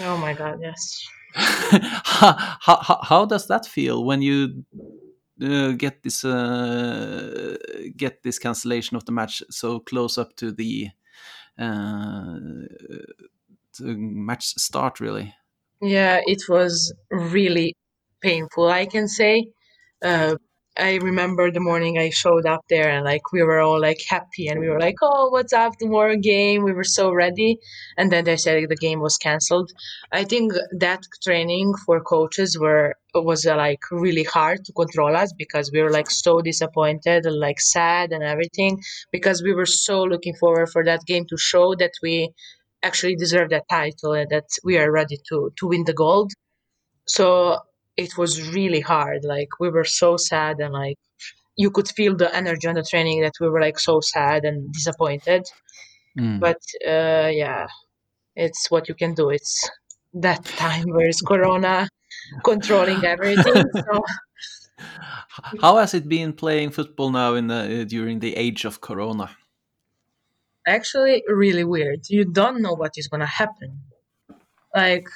[0.00, 1.06] oh my god yes
[2.02, 4.64] how, how, does that feel when you
[5.42, 7.56] uh, get this uh,
[7.96, 10.88] get this cancellation of the match so close up to the
[11.58, 12.38] uh,
[13.74, 14.98] to match start?
[14.98, 15.34] Really,
[15.80, 17.76] Yeah, it was really
[18.20, 19.46] painful, I can say.
[20.78, 24.46] I remember the morning I showed up there and like we were all like happy
[24.46, 25.76] and we were like, oh, what's up?
[25.76, 26.62] Tomorrow game.
[26.62, 27.58] We were so ready.
[27.96, 29.72] And then they said the game was cancelled.
[30.12, 35.32] I think that training for coaches were was uh, like really hard to control us
[35.36, 40.04] because we were like so disappointed and like sad and everything because we were so
[40.04, 42.32] looking forward for that game to show that we
[42.84, 46.30] actually deserve that title and that we are ready to to win the gold.
[47.06, 47.58] So
[47.98, 49.24] it was really hard.
[49.24, 50.96] Like we were so sad and like
[51.56, 54.72] you could feel the energy on the training that we were like so sad and
[54.72, 55.44] disappointed.
[56.18, 56.38] Mm.
[56.40, 57.66] But uh, yeah,
[58.36, 59.30] it's what you can do.
[59.30, 59.68] It's
[60.14, 61.88] that time where it's Corona
[62.44, 63.64] controlling everything.
[63.74, 64.00] So
[65.60, 69.28] how has it been playing football now in the, during the age of Corona?
[70.68, 72.00] actually, really weird.
[72.08, 73.80] You don't know what is gonna happen.
[74.74, 75.08] Like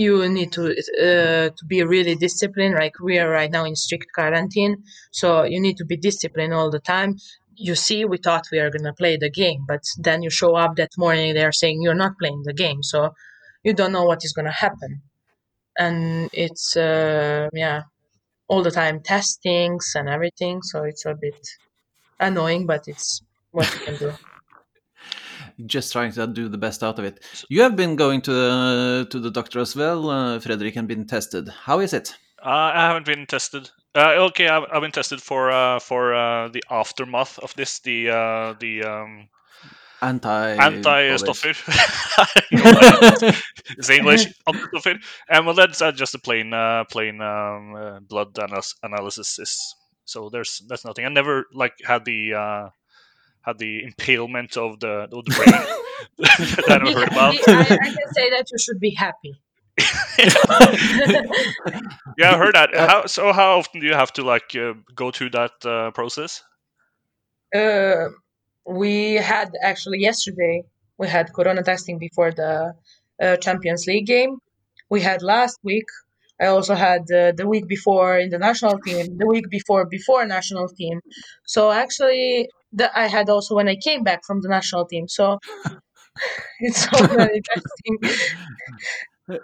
[0.00, 0.62] you need to
[1.06, 2.74] uh, to be really disciplined.
[2.82, 4.74] Like we are right now in strict quarantine,
[5.20, 7.10] so you need to be disciplined all the time.
[7.68, 10.76] You see, we thought we are gonna play the game, but then you show up
[10.76, 12.98] that morning, they are saying you're not playing the game, so
[13.62, 15.02] you don't know what is gonna happen,
[15.78, 17.82] and it's uh, yeah,
[18.48, 20.62] all the time testings and everything.
[20.62, 21.40] So it's a bit
[22.18, 24.12] annoying, but it's what you can do.
[25.66, 27.24] Just trying to do the best out of it.
[27.48, 31.06] You have been going to the, to the doctor as well, uh, Fredrik, and been
[31.06, 31.48] tested.
[31.48, 32.16] How is it?
[32.44, 33.70] Uh, I haven't been tested.
[33.94, 38.10] Uh, okay, I've, I've been tested for uh, for uh, the aftermath of this, the
[38.10, 39.28] uh, the um,
[40.02, 41.54] Anti anti-stoffer.
[43.76, 44.98] it's English anti-stoffer.
[45.28, 48.76] And well, that's uh, just a plain uh, plain um, uh, blood analysis.
[48.82, 49.74] analysis.
[50.06, 51.04] So there's that's nothing.
[51.04, 52.68] I never like had the uh,
[53.42, 55.52] had the impalement of the of the brain
[56.18, 57.34] that I never heard about.
[57.48, 59.40] I, I can say that you should be happy.
[62.18, 62.74] yeah, I heard that.
[62.74, 63.32] How so?
[63.32, 66.42] How often do you have to like uh, go through that uh, process?
[67.54, 68.08] Uh,
[68.66, 70.62] we had actually yesterday
[70.98, 72.74] we had corona testing before the
[73.22, 74.38] uh, Champions League game.
[74.90, 75.86] We had last week.
[76.40, 79.16] I also had uh, the week before in the national team.
[79.16, 81.00] The week before before national team.
[81.44, 85.08] So actually, the, I had also when I came back from the national team.
[85.08, 85.38] So
[86.60, 89.40] it's so very testing.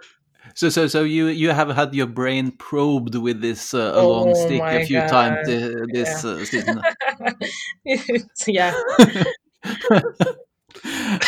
[0.54, 4.34] So, so, so you you have had your brain probed with this uh, Oh long
[4.34, 6.82] stick a few times God, uh, this uh, season.
[7.84, 8.72] it's, yeah,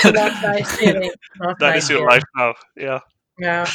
[0.05, 1.11] not nice feeling.
[1.41, 2.09] Not That nice is your feeling.
[2.11, 2.55] life now.
[2.77, 3.01] Yeah.
[3.39, 3.67] Yeah.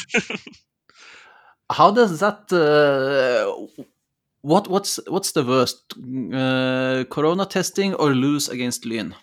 [1.70, 2.52] How does that?
[2.52, 3.84] Uh,
[4.44, 5.96] what what's what's the worst?
[6.34, 9.16] Uh, corona testing or lose against Lyn?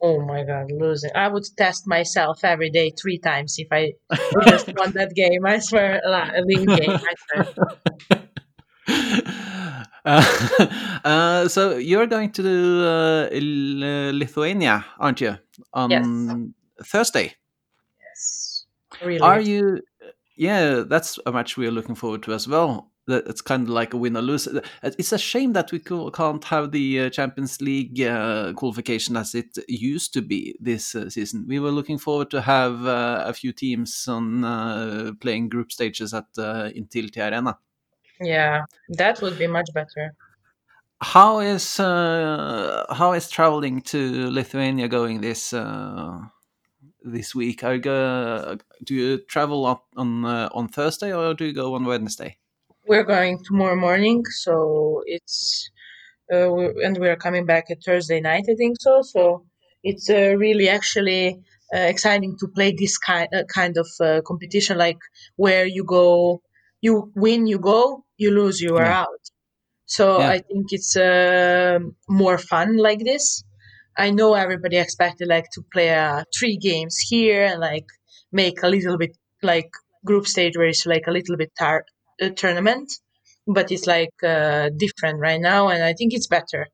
[0.00, 1.10] Oh my god, losing.
[1.14, 3.92] I would test myself every day three times if I
[4.48, 5.44] just won that game.
[5.44, 6.90] I swear, a league game.
[6.90, 7.46] I swear.
[10.04, 12.44] uh, uh, so you're going to
[12.84, 15.36] uh, L- Lithuania, aren't you?
[15.72, 16.06] On Yes.
[16.86, 17.34] Thursday.
[18.00, 18.66] Yes.
[19.02, 19.20] Really.
[19.20, 19.80] Are you?
[20.36, 22.90] Yeah, that's a match we are looking forward to as well.
[23.06, 24.48] That- It's kind of like a win or lose.
[24.82, 29.58] It's a shame that we can't have the uh, Champions League uh, qualification as it
[29.68, 31.44] used to be this uh, season.
[31.46, 36.14] We were looking forward to have uh, a few teams on uh, playing group stages
[36.14, 37.58] at uh, Intility Arena.
[38.20, 40.14] Yeah, that would be much better.
[41.00, 46.18] How is uh, how is traveling to Lithuania going this uh,
[47.02, 47.62] this week?
[47.64, 51.74] Are you go, do you travel on on, uh, on Thursday or do you go
[51.74, 52.38] on Wednesday?
[52.86, 55.70] We're going tomorrow morning, so it's
[56.32, 59.02] uh, we and we're coming back at Thursday night, I think so.
[59.02, 59.46] So
[59.82, 61.40] it's uh, really actually
[61.74, 64.98] uh, exciting to play this kind uh, kind of uh, competition, like
[65.36, 66.42] where you go,
[66.82, 69.00] you win, you go, you lose, you are Yeah.
[69.04, 69.22] out.
[69.86, 70.28] So Yeah.
[70.28, 73.44] I think it's uh, more fun like this.
[73.96, 77.86] I know everybody expected like to play uh, three games here and like
[78.32, 79.70] make a little bit like
[80.04, 81.86] group stage where it's like a little bit tar-
[82.20, 82.92] a tournament,
[83.46, 86.66] but it's like uh, different right now, and I think it's better.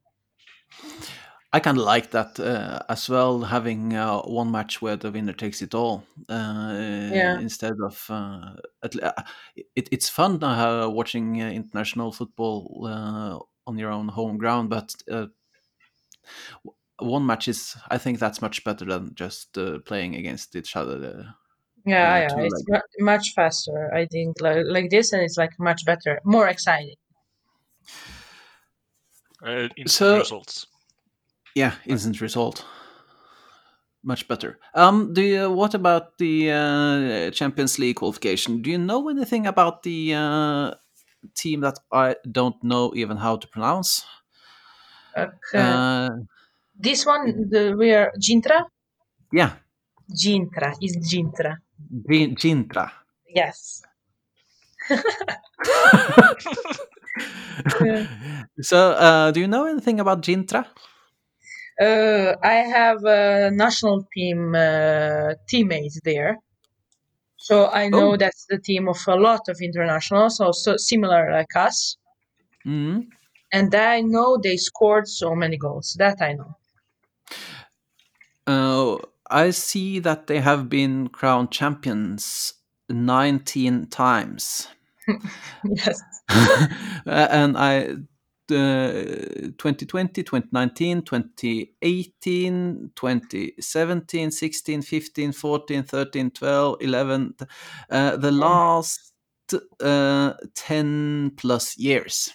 [1.53, 5.33] I kind of like that uh, as well, having uh, one match where the winner
[5.33, 6.73] takes it all uh,
[7.09, 7.41] Yeah.
[7.41, 8.07] instead of.
[8.09, 9.13] Uh, at, uh,
[9.75, 14.95] it, it's fun uh, watching uh, international football uh, on your own home ground, but
[15.11, 15.27] uh,
[16.99, 17.77] one match is.
[17.89, 21.35] I think that's much better than just uh, playing against each other.
[21.91, 22.83] Yeah, yeah, two it's leg.
[22.99, 26.97] mu- much faster, I think, like, like this, and it's like much better, more exciting.
[29.43, 30.67] Uh, instant So- results.
[31.57, 32.65] Yeah, instant result.
[34.03, 34.59] Much better.
[34.75, 38.63] Um, do you, what about the uh, Champions League qualification?
[38.63, 40.75] Do you know anything about the uh,
[41.35, 44.07] team that I don't know even how to pronounce?
[45.17, 45.31] Okay.
[45.55, 46.09] Uh,
[46.79, 48.65] this one, the we are Gintra.
[49.33, 49.53] yeah,
[50.15, 51.57] Gintra is Gintra.
[52.41, 52.91] Gintra.
[53.29, 53.83] Yes.
[58.61, 60.67] so, uh, do you know anything about Gintra?
[61.81, 66.39] Uh, I have a national team uh, teammates there.
[67.37, 68.17] So I know Oh.
[68.17, 71.97] that's the team of a lot of internationals, also similar like us.
[72.67, 73.09] Mhm.
[73.53, 75.97] And I know they scored so many goals.
[75.99, 76.55] That I know.
[78.47, 78.99] Uh,
[79.31, 82.55] I see that they have been crowned champions
[82.89, 84.69] 19 times.
[85.65, 86.01] Yes.
[87.07, 87.97] And I
[88.51, 97.35] uh, 2020, 2019, 2018, 2017, 16, 15, 14, 13, 12, 11,
[97.91, 99.13] uh, the last
[99.81, 102.31] uh, 10 plus years.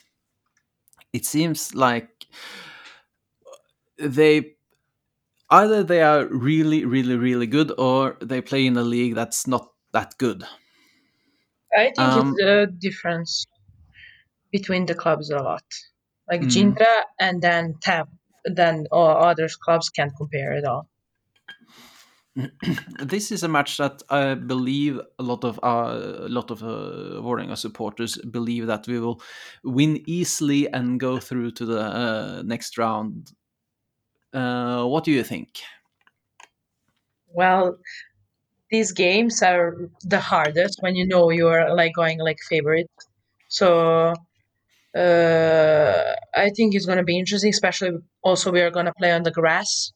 [1.13, 2.27] It seems like
[3.97, 4.54] they
[5.49, 9.71] either they are really, really, really good or they play in a league that's not
[9.93, 10.43] that good.
[11.75, 13.45] I think Um, it's the difference
[14.51, 15.63] between the clubs a lot.
[16.29, 16.49] Like Mm.
[16.49, 18.07] Gintra and then Tab,
[18.45, 20.87] then all other clubs can't compare at all.
[22.99, 27.55] this is a match that I believe a lot of uh, a lot of uh,
[27.55, 29.21] supporters believe that we will
[29.63, 33.31] win easily and go through to the uh, next round.
[34.35, 35.49] Uh, what do you think?
[37.33, 37.77] Well,
[38.71, 42.89] these games are the hardest when you know you're like going like favorite.
[43.49, 44.13] So
[44.95, 47.91] uh, I think it's gonna be interesting, especially
[48.23, 49.93] also we are gonna play on the grass.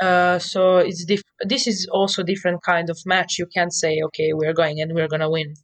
[0.00, 3.38] Uh, so it's diff- this is also different kind of match.
[3.38, 5.54] You can't say okay we're going and we're gonna win.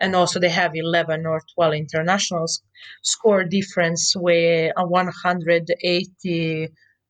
[0.00, 2.62] And also they have eleven or twelve internationals
[3.02, 6.68] score difference where a one hundred eighty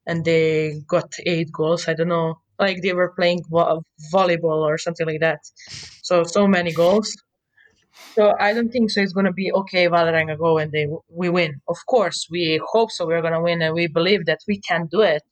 [0.09, 1.89] and they got eight goals.
[1.89, 5.41] I don't know, like they were playing vo- volleyball or something like that.
[6.03, 7.17] So so many goals.
[8.19, 9.01] So I don't think so.
[9.01, 9.87] It's gonna be okay.
[9.89, 11.53] Vålerenga go and they we win.
[11.69, 13.07] Of course, we hope so.
[13.07, 15.23] We're gonna win, and we believe that we can do it.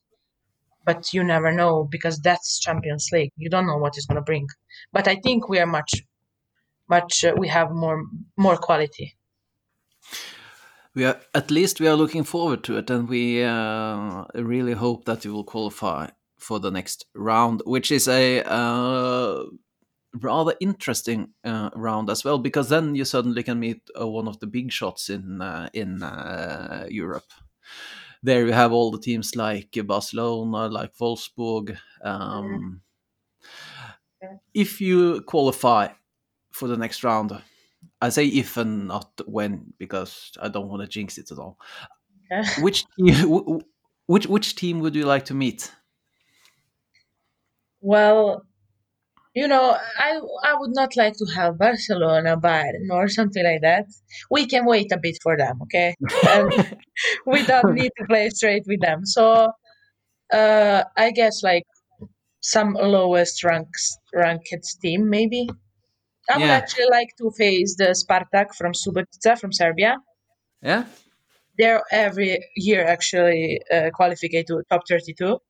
[0.85, 3.33] But you never know because that's Champions League.
[3.37, 4.47] You don't know what it's gonna bring.
[4.93, 5.93] But I think we are much,
[6.89, 7.25] much.
[7.25, 8.05] Uh, we have more
[8.39, 9.17] more quality.
[10.97, 15.05] We are at least we are looking forward to it, and we uh, really hope
[15.05, 19.45] that you will qualify for the next round, which is a uh,
[20.15, 24.41] rather interesting uh, round as well, because then you suddenly can meet uh, one of
[24.41, 27.31] the big shots in uh, in uh, Europe.
[28.23, 31.77] There you have all the teams like Barcelona, like Wolfsburg.
[32.03, 32.81] Um.
[34.55, 35.89] If you qualify
[36.51, 37.31] for the next round,
[38.01, 41.59] I say if and not when because I don't want to jinx it at all.
[42.33, 42.49] Okay.
[42.63, 43.61] Which team,
[44.07, 45.73] which which team would you like to meet?
[47.81, 48.43] Well,
[49.35, 53.87] you know, I I would not like to have Barcelona, Bayern, or something like that.
[54.31, 55.95] We can wait a bit for them, okay?
[56.29, 56.77] And
[57.27, 59.05] we don't need to play straight with them.
[59.05, 59.53] So,
[60.33, 61.65] uh, I guess like
[62.41, 65.49] some lowest ranks ranked team, maybe.
[66.31, 66.61] I would Yeah.
[66.61, 69.97] actually like to face the Spartak from Subotica from Serbia.
[70.63, 70.87] Yeah,
[71.59, 75.41] They're every year actually uh, qualify to top 32.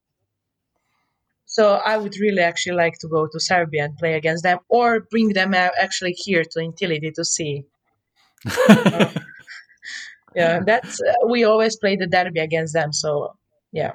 [1.46, 5.00] So I would really actually like to go to Serbia and play against them, or
[5.00, 7.64] bring them uh, actually here to Intility to see.
[10.34, 12.92] Yeah, that's uh, we always play the derby against them.
[12.92, 13.36] So
[13.72, 13.94] yeah,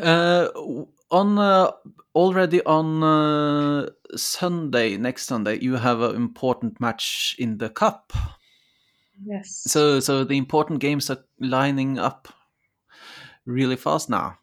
[0.00, 0.48] uh,
[1.10, 1.70] on uh,
[2.14, 8.12] already on uh, Sunday, next Sunday, you have an important match in the cup.
[9.24, 9.62] yes.
[9.66, 12.28] So, so the important games are lining up
[13.46, 14.38] really fast now.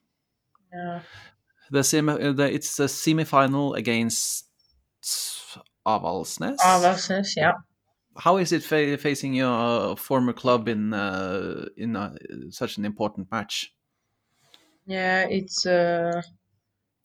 [0.73, 1.01] Yeah.
[1.71, 4.45] The semi, uh, the, it's a semi-final against
[5.85, 6.57] Avaldsnes.
[6.59, 7.53] Avaldsnes, yeah.
[8.17, 12.15] How is it fa- facing your former club in uh, in uh,
[12.49, 13.73] such an important match?
[14.85, 16.21] Yeah, it's uh,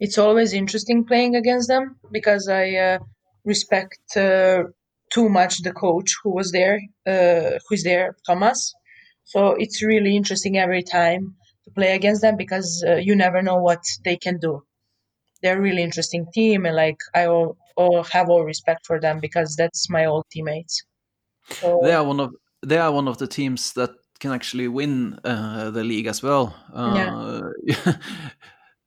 [0.00, 2.98] it's always interesting playing against them because I uh,
[3.44, 4.64] respect uh,
[5.12, 8.74] too much the coach who was there, uh, who's there, Thomas.
[9.24, 13.58] So it's really interesting every time to play against them because uh, you never know
[13.58, 14.62] what they can do.
[15.42, 19.56] they're really interesting team, and like I all, all have all respect for them because
[19.56, 20.84] that's my old teammates.
[21.60, 22.30] So They are one of
[22.66, 26.54] they are one of the teams that can actually win uh, the league as well.
[26.74, 27.40] Uh,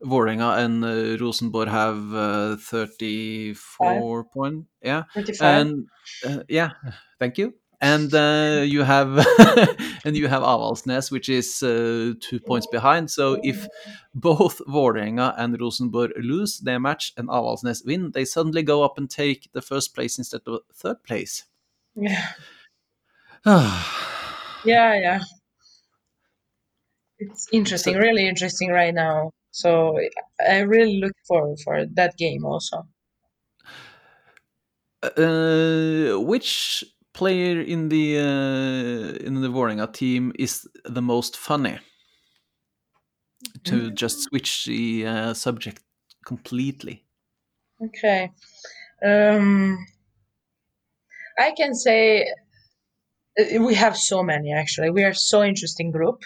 [0.04, 4.66] Vålerenga and uh, Rosenborg have uh, 34 point.
[4.82, 5.04] Yeah.
[5.14, 5.60] 35.
[5.60, 5.86] And
[6.26, 6.70] uh, yeah,
[7.18, 7.54] thank you.
[7.80, 9.18] And uh, you have
[10.04, 13.10] and you have Avaldsnes, which is uh, two points behind.
[13.10, 13.66] So if
[14.14, 19.10] both Vålerenga and Rosenborg lose their match and Avaldsnes win, they suddenly go up and
[19.10, 21.44] take the first place instead of third place.
[21.94, 22.28] yeah,
[23.44, 25.20] Ah, yeah, yeah.
[27.18, 29.30] It's interesting, really interesting right now.
[29.54, 29.96] So
[30.40, 32.88] I really look forward for that game also.
[35.02, 36.82] Uh, which
[37.12, 41.78] player in the uh, in the Vålerenga team is the most funny?
[43.64, 45.82] To just switch the uh, subject
[46.26, 47.04] completely.
[47.80, 48.32] Okay.
[49.04, 49.78] Um,
[51.38, 52.26] I can say
[53.38, 54.90] uh, we have so many actually.
[54.90, 56.24] We are so interesting group.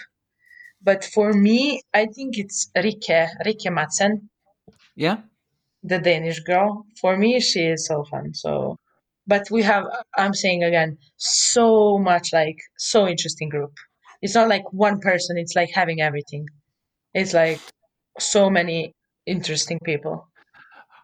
[0.81, 4.29] But for me, I think it's Rikke, Rikke Madsen,
[4.95, 5.17] Yeah.
[5.83, 6.85] the Danish girl.
[7.01, 8.33] For me, she is so fun.
[8.33, 8.77] So,
[9.27, 9.85] but we have,
[10.17, 13.73] I'm saying again, so much like, so interesting group.
[14.21, 16.45] It's not like one person, it's like having everything.
[17.13, 17.59] It's like
[18.19, 18.93] so many
[19.25, 20.27] interesting people.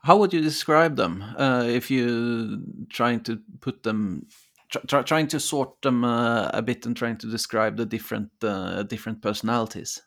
[0.03, 4.27] How would you describe them uh, if you trying to put them,
[4.69, 8.31] tr tr trying to sort them uh, a bit and trying to describe the different
[8.43, 10.01] uh, different personalities?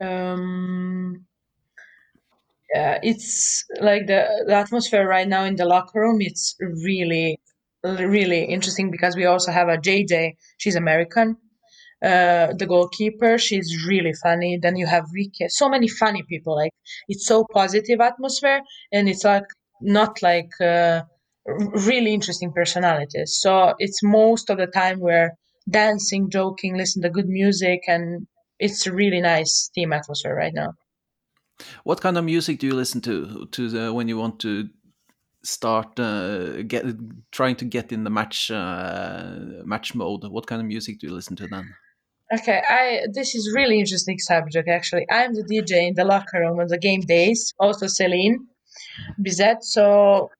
[0.00, 1.26] Um,
[2.74, 6.18] yeah, it's like the the atmosphere right now in the locker room.
[6.20, 7.40] It's really,
[7.82, 10.36] really interesting because we also have a JJ.
[10.58, 11.36] She's American.
[12.00, 14.56] Uh, the goalkeeper, she's really funny.
[14.56, 15.50] Then you have Rikke.
[15.50, 16.54] So many funny people.
[16.54, 16.72] Like
[17.08, 18.60] it's so positive atmosphere,
[18.92, 19.46] and it's like
[19.80, 21.02] not like uh,
[21.86, 23.38] really interesting personalities.
[23.40, 25.30] So it's most of the time we're
[25.68, 28.26] dancing, joking, listen to good music, and
[28.58, 30.74] it's a really nice team atmosphere right now.
[31.84, 34.68] What kind of music do you listen to to the, when you want to
[35.44, 36.84] start uh, get
[37.32, 40.24] trying to get in the match uh, match mode?
[40.24, 41.74] What kind of music do you listen to then?
[42.32, 45.06] Okay, I this is really interesting subject actually.
[45.10, 48.46] I'm the DJ in the locker room on the game days, also Celine
[49.20, 49.62] Bizet.
[49.62, 50.30] So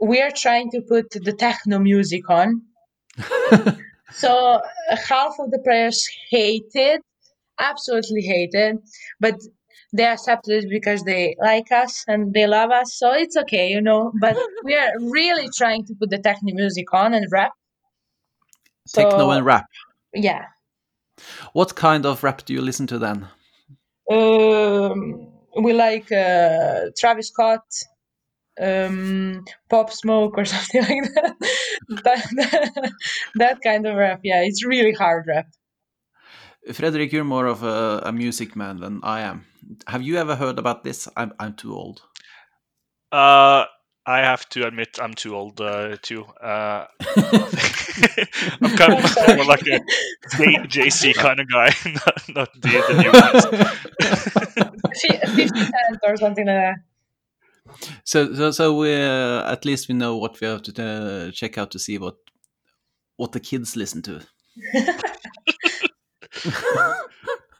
[0.00, 2.62] we are trying to put the techno music on.
[4.12, 7.02] So half of the players hate it,
[7.58, 8.76] absolutely hate it,
[9.20, 9.34] but
[9.92, 12.94] they accepted it because they like us and they love us.
[12.98, 14.12] So it's okay, you know.
[14.20, 17.52] But we are really trying to put the techno music on and rap.
[18.86, 19.66] So, Techno and rap.
[20.14, 20.46] Yeah.
[21.52, 23.28] What kind of rap do you listen to then?
[24.10, 25.28] Um,
[25.60, 27.64] we like uh, Travis Scott,
[28.60, 31.34] um, Pop Smoke, or something like that.
[32.04, 32.92] that.
[33.36, 34.20] That kind of rap.
[34.22, 35.46] Yeah, it's really hard rap.
[36.72, 39.46] Fredrik, you're more of a, a music man than I am.
[39.86, 41.08] Have you ever heard about this?
[41.16, 42.02] I'm I'm too old.
[43.10, 43.64] Uh,
[44.06, 46.24] I have to admit I'm too old uh, too.
[46.42, 46.86] Uh,
[48.60, 49.80] I'm kind of more like a
[50.36, 53.44] J- JC kind of guy, not, not the, the new ones.
[55.34, 56.76] 50 Cent or something like that.
[58.04, 61.58] So so so we uh, at least we know what we have to uh, check
[61.58, 62.16] out to see what
[63.16, 64.20] what the kids listen to.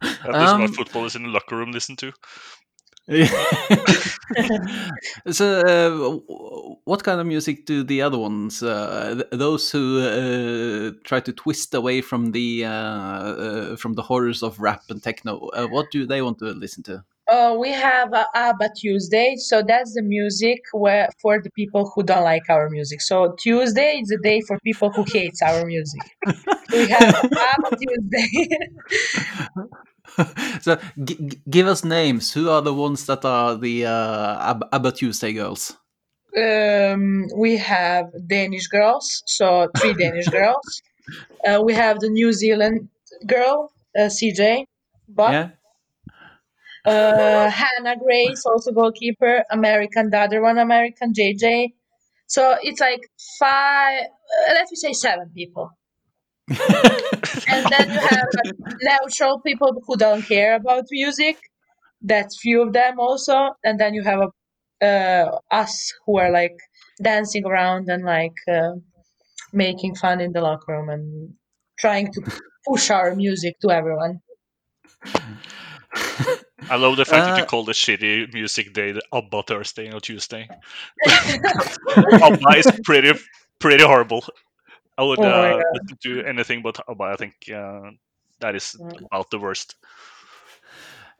[0.01, 2.13] That is Um, what footballers in the locker room listen to.
[5.31, 6.19] so, uh,
[6.85, 11.33] what kind of music do the other ones, uh, th- those who uh, try to
[11.33, 15.87] twist away from the uh, uh, from the horrors of rap and techno, uh, what
[15.91, 17.03] do they want to listen to?
[17.29, 22.03] Uh, we have uh, ABBA Tuesday, so that's the music where for the people who
[22.03, 23.03] don't like our music.
[23.03, 26.01] So Tuesday is the day for people who hates our music.
[26.73, 28.49] we have ABBA Tuesday.
[30.61, 32.33] so, g- give us names.
[32.33, 35.77] Who are the ones that are the uh, Ab- ABBA Tuesday girls?
[36.37, 40.83] um, we have Danish girls, so three Danish girls.
[41.47, 42.89] Uh, we have the New Zealand
[43.27, 44.67] girl, uh, CJ.
[45.09, 45.51] But Yeah.
[46.85, 51.73] Uh, Hannah Grace, also goalkeeper, American, the other one American, JJ.
[52.27, 53.01] So it's like
[53.39, 55.71] five, uh, let me say seven people.
[57.51, 61.39] And then you have like, neutral people who don't care about music.
[62.03, 63.55] That's few of them also.
[63.65, 64.31] And then you have a,
[64.85, 66.57] uh, us who are like
[67.03, 68.73] dancing around and like uh,
[69.53, 71.35] making fun in the locker room and
[71.79, 72.21] trying to
[72.67, 74.21] push our music to everyone.
[76.71, 79.93] I love the fact that Uh, you call the shitty music day the ABBA Thursday
[79.93, 80.49] or Tuesday.
[81.07, 83.13] ABBA is pretty
[83.59, 84.25] pretty horrible.
[84.97, 85.65] I would Oh uh, God.
[85.75, 87.05] listen to anything but ABBA.
[87.05, 87.91] I think uh,
[88.41, 89.07] that is Mm.
[89.07, 89.77] about the worst.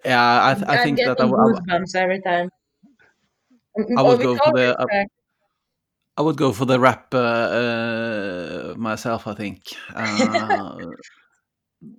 [0.05, 2.51] Yeah, I, th- I think getting that I, w- I w- goosebumps every time.
[3.97, 4.87] I would go for the- uh,
[6.17, 9.27] I would go for the rap uh, uh, myself.
[9.27, 9.63] I think.
[9.95, 10.77] Uh,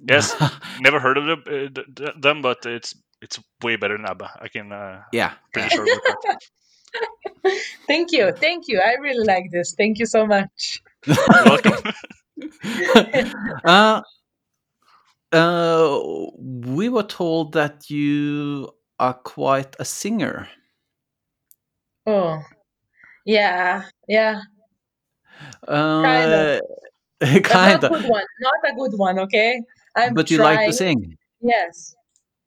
[0.07, 0.35] Yes.
[0.81, 4.29] Never heard of them, uh, th- th- them, but it's it's way better than ABBA.
[4.41, 5.33] I can uh, yeah.
[5.53, 5.85] pretty sure.
[7.87, 8.81] Thank you, thank you.
[8.81, 9.73] I really like this.
[9.77, 10.81] Thank you so much.
[11.05, 11.93] You're welcome.
[13.63, 14.01] uh,
[15.31, 15.99] uh,
[16.37, 20.47] we were told that you are quite a singer.
[22.07, 22.39] Oh,
[23.25, 24.41] yeah, yeah.
[25.67, 26.59] Uh,
[27.19, 28.01] But kind not of.
[28.01, 28.23] good one.
[28.39, 29.19] Not a good one.
[29.19, 29.61] Okay.
[29.95, 31.17] I'm But you like to sing.
[31.41, 31.95] Yes.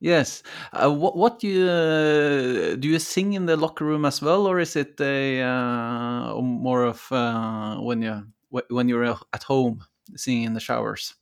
[0.02, 0.42] Yes.
[0.72, 2.88] Uh, what what do you uh, do?
[2.88, 7.06] You sing in the locker room as well, or is it a uh, more of
[7.12, 9.84] uh, when you wh- when you're at home
[10.16, 11.14] singing in the showers?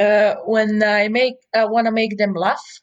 [0.00, 2.82] Uh, when I make, I want to make them laugh.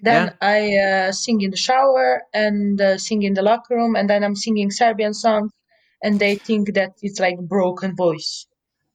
[0.00, 4.10] Then I uh, sing in the shower and uh, sing in the locker room, and
[4.10, 5.52] then I'm singing Serbian songs,
[6.02, 8.46] and they think that it's like broken voice.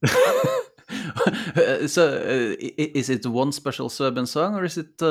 [1.55, 5.07] Uh, so, uh, i- i- is it one special Serbian song, or is it uh,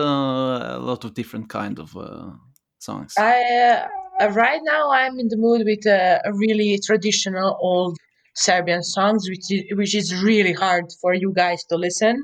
[0.76, 2.30] a lot of different kind of uh,
[2.78, 3.14] songs?
[3.18, 3.86] I
[4.20, 7.96] uh, right now I'm in the mood with uh, a really traditional old
[8.34, 12.22] Serbian songs, which is, which is really hard for you guys to listen.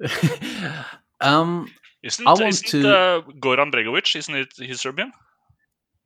[1.20, 1.68] um,
[2.02, 5.12] Isn't, I want isn't to- uh, Goran Bregovic, isn't it he's Serbian?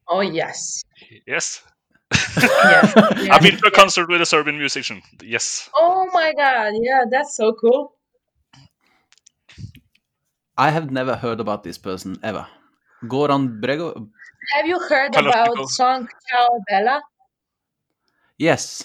[0.08, 0.82] Oh yes,
[1.26, 1.62] Yes.
[2.12, 2.94] Yes.
[3.22, 3.34] yeah.
[3.34, 5.02] I've been to a concert with a Serbian musician.
[5.22, 5.68] Yes.
[5.76, 7.94] Oh my god, yeah, that's so cool.
[10.56, 12.46] I have never heard about this person ever.
[13.04, 14.08] Goran Brego.
[14.54, 15.52] Have you heard Kalashnikov.
[15.54, 17.02] about song Ciao Bella?
[18.38, 18.84] Yes.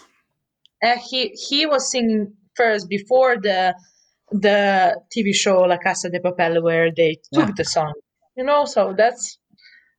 [0.84, 3.76] Uh, he he was singing first before the
[4.32, 7.56] the TV show La Casa de Papel where they took Yeah.
[7.58, 7.94] the song.
[8.38, 9.38] You know, so that's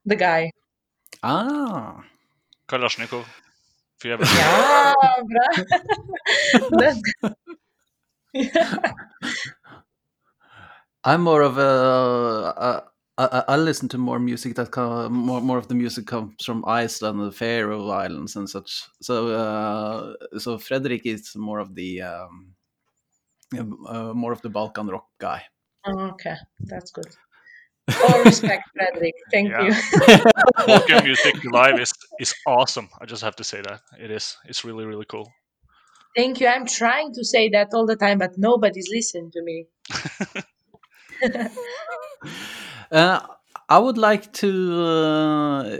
[0.04, 0.50] the guy.
[1.22, 2.04] Ah.
[2.68, 3.24] Kalashnikov.
[3.98, 4.92] If you ever Yeah,
[5.24, 5.64] bruh.
[11.04, 12.52] I'm more of a.
[12.56, 12.84] a
[13.18, 16.44] I, I I listen to more music that come, more more of the music comes
[16.44, 18.84] from Iceland, the Faroe Islands, and such.
[19.00, 22.54] So uh, so Fredrik is more of the um,
[23.56, 25.42] uh, more of the Balkan rock guy.
[25.86, 27.06] Oh, okay, that's good.
[28.08, 29.14] All respect, Fredrik.
[29.32, 29.72] Thank you.
[30.66, 32.88] Balkan music live is is awesome.
[33.00, 34.36] I just have to say that it is.
[34.48, 35.30] It's really really cool.
[36.16, 36.48] Thank you.
[36.48, 39.66] I'm trying to say that all the time, but nobody's listening to me.
[42.90, 43.20] Uh,
[43.68, 45.78] I would like to uh,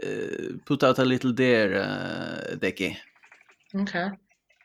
[0.64, 2.96] put out a little dare, uh, Deki.
[3.74, 4.08] Okay.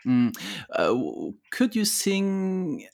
[0.05, 0.35] Mm.
[0.71, 2.87] Uh, could you sing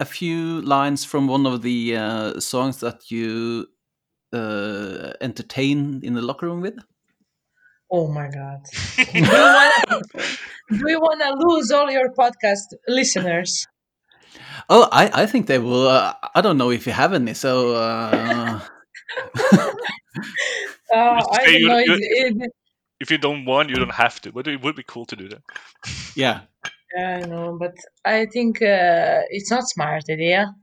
[0.00, 3.66] a few lines from one of the uh, songs that you
[4.36, 6.76] uh, entertain in the locker room with?
[7.90, 8.60] Oh my God.
[8.96, 10.02] do you wanna,
[10.70, 13.66] do you want to lose all your podcast listeners?
[14.68, 15.86] Oh, I, I think they will.
[15.88, 18.60] Uh, I don't know if you have any, so uh,
[20.92, 21.78] Uh, I don't you- know.
[21.78, 22.50] you- It, it,
[22.98, 24.32] If you don't want, you don't have to.
[24.32, 25.42] But it would be cool to do that.
[26.16, 26.40] yeah.
[26.98, 27.74] I know, but
[28.04, 30.54] I think uh, it's not smart idea.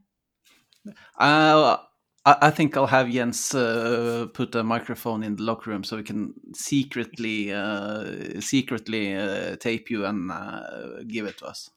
[1.18, 1.76] Uh,
[2.24, 5.96] I, I think I'll have Jens uh, put a microphone in the locker room so
[5.96, 11.70] we can secretly uh, secretly uh, tape you and uh, give it to us.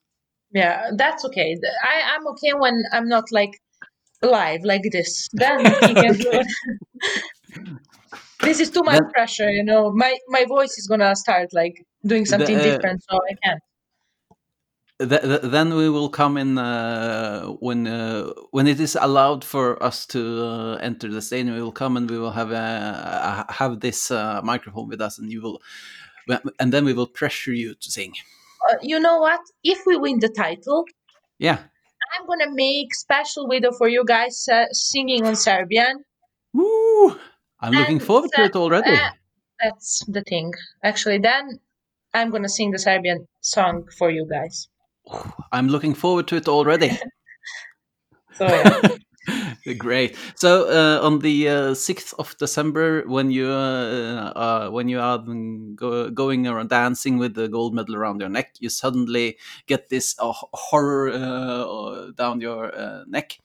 [0.51, 1.57] Yeah, that's okay.
[1.83, 3.59] I, I'm okay when I'm not like
[4.21, 5.27] live like this.
[5.33, 6.47] Then he can do it.
[8.41, 9.91] this is too much Then- pressure, you know.
[9.91, 13.61] My my voice is gonna start like doing something uh, different, so I can't.
[14.99, 19.81] Th- th- then we will come in uh, when uh, when it is allowed for
[19.83, 21.55] us to uh, enter the stadium.
[21.55, 25.31] We will come and we will have uh, have this uh, microphone with us, and
[25.31, 25.61] you will,
[26.59, 28.13] and then we will pressure you to sing.
[28.67, 29.39] Uh, you know what?
[29.63, 30.85] If we win the title,
[31.37, 31.59] Yeah.
[32.17, 36.03] I'm gonna make special video for you guys uh, singing on Serbian.
[36.53, 37.15] Woo!
[37.59, 38.97] I'm looking And, forward to it already.
[39.61, 40.53] That's the thing.
[40.83, 41.59] Actually, then
[42.15, 44.67] I'm gonna sing the Serbian song for you guys.
[45.51, 46.97] I'm looking forward to it already.
[48.33, 48.81] So.
[49.77, 50.15] Great.
[50.35, 55.19] So uh, on the uh, sixth of December, when you uh, uh, when you are
[55.19, 59.89] mm, go, going around dancing with the gold medal around your neck, you suddenly get
[59.89, 63.39] this uh, horror uh, down your uh, neck,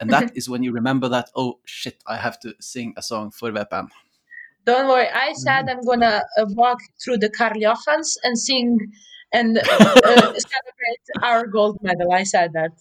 [0.00, 3.30] and that is when you remember that oh shit, I have to sing a song
[3.30, 3.88] for VPN.
[4.64, 5.08] Don't worry.
[5.08, 8.78] I said I'm gonna uh, walk through the Karl-Johans and sing
[9.32, 12.12] and uh, celebrate our gold medal.
[12.12, 12.72] I said that.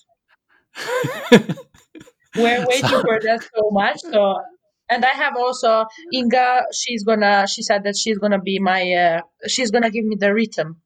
[2.35, 4.01] We're waiting for that so much.
[4.01, 4.41] So,
[4.89, 6.63] and I have also Inga.
[6.73, 7.47] She's gonna.
[7.47, 8.91] She said that she's gonna be my.
[8.91, 10.81] Uh, she's gonna give me the rhythm.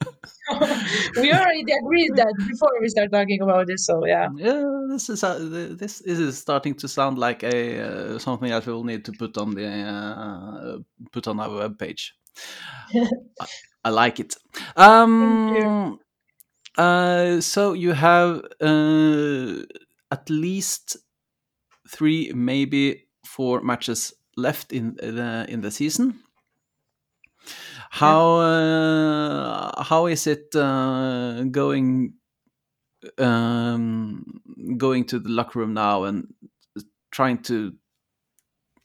[1.16, 3.86] we already agreed that before we start talking about this.
[3.86, 4.28] So yeah.
[4.36, 5.38] Yeah, this is uh,
[5.78, 9.54] this is starting to sound like a uh, something that we'll need to put on
[9.54, 10.78] the uh,
[11.12, 12.10] put on our webpage.
[13.40, 13.46] I,
[13.84, 14.36] I like it.
[14.76, 15.98] Um,
[16.76, 19.62] uh, so you have uh,
[20.10, 20.96] at least
[21.88, 26.20] three, maybe four matches left in the in the season.
[27.90, 32.14] How uh, how is it uh, going
[33.18, 34.40] um,
[34.76, 36.32] going to the locker room now and
[37.10, 37.74] trying to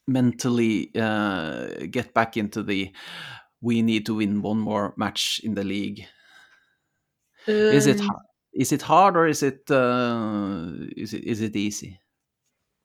[0.08, 2.92] mentally uh, get back into the
[3.60, 6.06] we need to win one more match in the league.
[7.68, 8.16] Is it Um,
[8.52, 12.00] is it hard or is it uh, is it is it easy?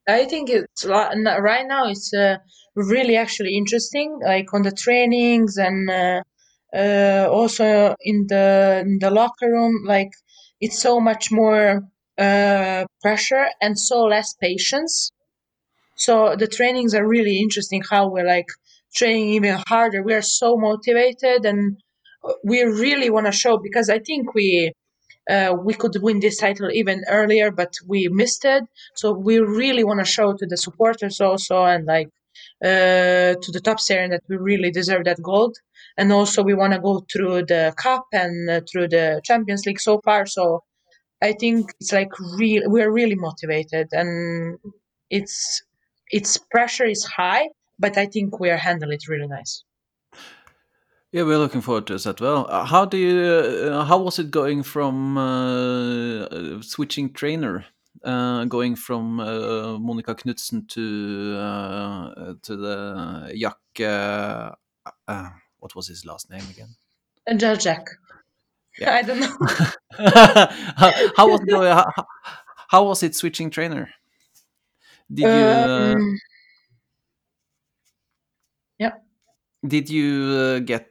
[0.08, 2.38] I think it's right now it's uh,
[2.76, 6.22] really actually interesting, like on the trainings and uh,
[6.76, 9.84] uh, also in the in the locker room.
[9.86, 10.12] Like
[10.60, 11.82] it's so much more
[12.18, 15.12] uh, pressure and so less patience.
[16.06, 17.82] So the trainings are really interesting.
[17.90, 18.50] How we're like
[19.00, 20.02] training even harder.
[20.04, 21.62] We are so motivated and
[22.44, 24.74] we really want to show because I think we
[25.30, 28.64] uh, we could win this title even earlier, but we missed it.
[28.96, 32.10] So we really want to show to the supporters also and like
[32.64, 35.56] uh, to the top series that we really deserve that gold.
[35.98, 39.80] And also we want to go through the cup and uh, through the Champions League
[39.80, 40.26] so far.
[40.26, 40.64] So
[41.22, 42.64] I think it's like real.
[42.66, 44.58] We're really motivated, and
[45.10, 45.62] it's
[46.14, 47.50] its pressure is high,
[47.80, 49.64] but I think we are handling it really nice.
[51.12, 52.46] Yeah, we're looking forward to this as well.
[52.50, 53.70] Uh, How do you?
[53.72, 57.66] Uh, how was it going from uh, uh, switching trainer,
[58.04, 63.58] uh, going from uh, Monica Knudsen to uh, to the Jack?
[63.80, 64.56] Uh,
[65.08, 66.76] uh, what was his last name again?
[67.38, 67.86] Judge Jack.
[68.80, 68.96] Yeah.
[69.00, 69.38] I don't know.
[70.78, 71.54] how, how was it?
[71.54, 72.06] How,
[72.70, 73.90] how was it switching trainer?
[75.14, 75.54] Did you?
[75.54, 76.18] Uh, Um,
[78.80, 78.98] yeah.
[79.66, 80.90] did you uh, get?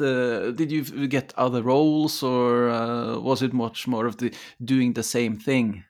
[0.00, 4.32] Uh, did you get other roles, or uh, was it much more of the
[4.64, 5.84] doing the same thing?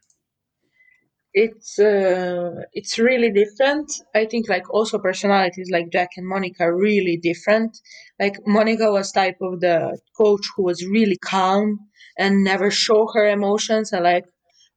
[1.35, 3.91] it's uh, it's really different.
[4.14, 7.79] I think like also personalities like Jack and Monica are really different.
[8.19, 11.79] Like Monica was type of the coach who was really calm
[12.19, 14.25] and never show her emotions and like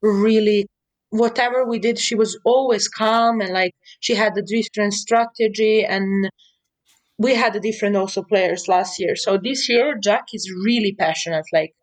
[0.01, 0.67] really
[1.11, 6.29] whatever we did she was always calm and like she had a different strategy and
[7.17, 9.15] we had a different also players last year.
[9.15, 11.73] So this year Jack is really passionate like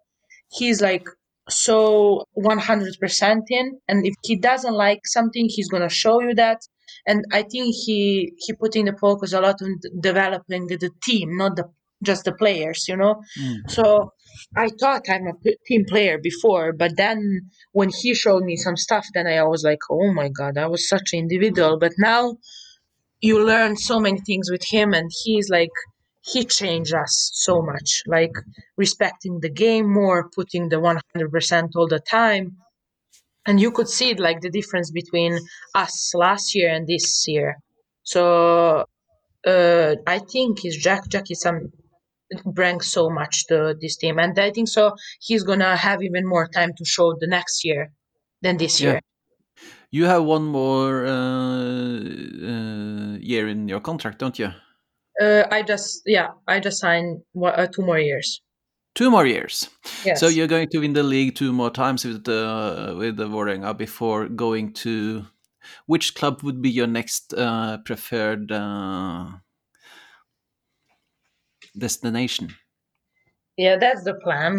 [0.50, 1.06] he's like
[1.48, 6.60] so 100% in and if he doesn't like something he's going to show you that
[7.06, 11.36] and i think he he putting the focus a lot on developing the, the team
[11.36, 11.64] not the
[12.02, 13.22] just the players you know?
[13.68, 14.12] So
[14.56, 17.18] i thought i'm a p- team player before but then
[17.72, 20.88] when he showed me some stuff then i was like oh my god i was
[20.88, 21.78] such an individual.
[21.78, 22.36] But now
[23.20, 25.70] you learn so many things with him and he's like
[26.20, 28.32] he changed us so much like
[28.76, 32.56] respecting the game more putting the 100% all the time.
[33.46, 35.38] And you could see like the difference between
[35.74, 37.56] us last year and this year.
[38.04, 38.84] So
[39.46, 41.72] uh, i think his jack jack is some
[42.44, 46.48] brings so much to this team and i think so he's gonna have even more
[46.48, 47.90] time to show the next year
[48.42, 48.92] than this Yeah.
[48.92, 49.00] year
[49.90, 51.98] You have one more uh,
[52.52, 54.50] uh, year in your contract, don't you?
[55.20, 58.40] uh, i just yeah i just signed uh, two more years
[58.94, 59.68] Two more years.
[60.04, 63.28] yes So you're going to win the league two more times with the with the
[63.28, 65.24] Vålerenga before going to
[65.86, 69.26] which club would be your next uh, preferred uh,
[71.76, 72.54] destination?
[73.56, 74.58] Yeah, that's the plan.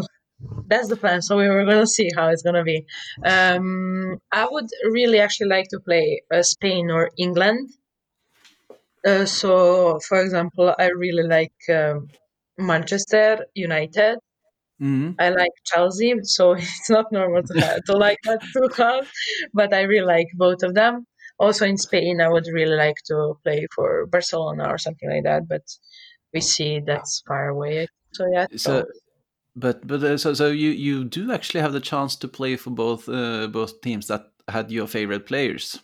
[0.67, 1.21] That's the plan.
[1.21, 2.85] So we were gonna see how it's gonna be.
[3.25, 7.69] Um, I would really actually like to play uh, Spain or England.
[9.05, 12.07] Uh, so, for example, I really like um,
[12.57, 14.17] Manchester United.
[14.81, 15.15] Mhm.
[15.19, 16.13] I like Chelsea.
[16.23, 19.09] So it's not normal to have, to like that two clubs,
[19.53, 21.05] but I really like both of them.
[21.39, 25.47] Also in Spain, I would really like to play for Barcelona or something like that.
[25.47, 25.63] But
[26.33, 27.87] we see that's far away.
[28.13, 28.47] So yeah.
[28.55, 28.85] So,
[29.55, 32.71] but but uh, so so you you do actually have the chance to play for
[32.71, 35.79] both uh, both teams that had your favorite players.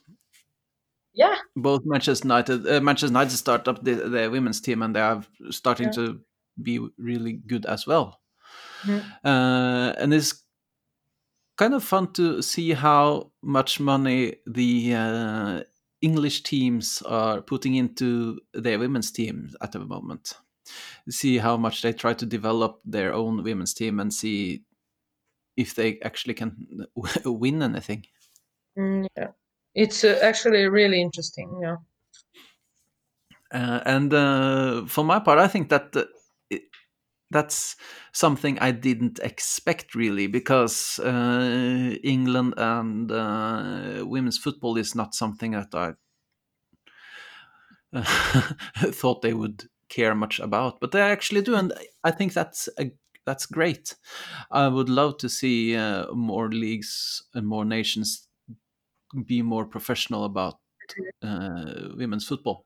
[1.14, 1.36] Yeah.
[1.56, 5.24] Both Manchester United, uh, Manchester United start up the, the women's team, and they are
[5.50, 5.92] starting Yeah.
[5.94, 6.22] to
[6.62, 8.20] be really good as well.
[8.84, 9.02] Mhm.
[9.24, 10.44] Uh, and it's
[11.58, 15.64] kind of fun to see how much money the uh,
[16.06, 20.34] English teams are putting into their women's team at the moment.
[21.10, 24.64] See how much they try to develop their own women's team and see
[25.58, 26.52] if they actually can
[27.26, 28.06] win anything.
[28.78, 29.32] Mm, yeah.
[29.74, 31.50] It's uh, actually really interesting.
[31.62, 31.78] Yeah.
[33.52, 36.04] Uh, and uh, for my part, I think that uh,
[37.32, 37.76] that's
[38.14, 45.52] something I didn't expect really, because uh, England and uh, women's football is not something
[45.52, 45.94] that I
[48.92, 51.74] thought they would care much about, but they actually do, and
[52.04, 52.92] I think that's a,
[53.26, 53.96] that's great.
[54.52, 58.28] I would love to see uh, more leagues and more nations
[59.26, 60.60] be more professional about
[61.24, 62.66] uh, women's football.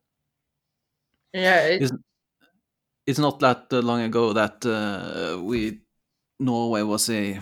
[1.34, 1.66] Yeah.
[1.66, 1.92] It,
[3.10, 5.82] it's not that uh, long ago that uh, we
[6.40, 7.42] Norway was a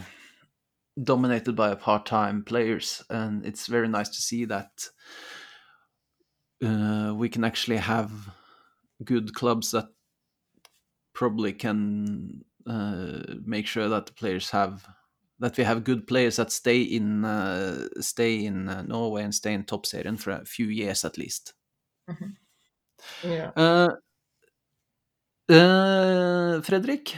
[1.03, 4.87] dominated by part-time players, and it's very nice to see that
[6.63, 8.11] uh, we can actually have
[9.03, 9.89] good clubs that
[11.13, 14.87] probably can uh, make sure that the players have
[15.39, 19.53] that we have good players that stay in uh, stay in uh, Norway and stay
[19.53, 21.53] in Toppserien for a few years at least.
[23.21, 23.51] yeah.
[25.49, 27.15] Uh, Fredrik,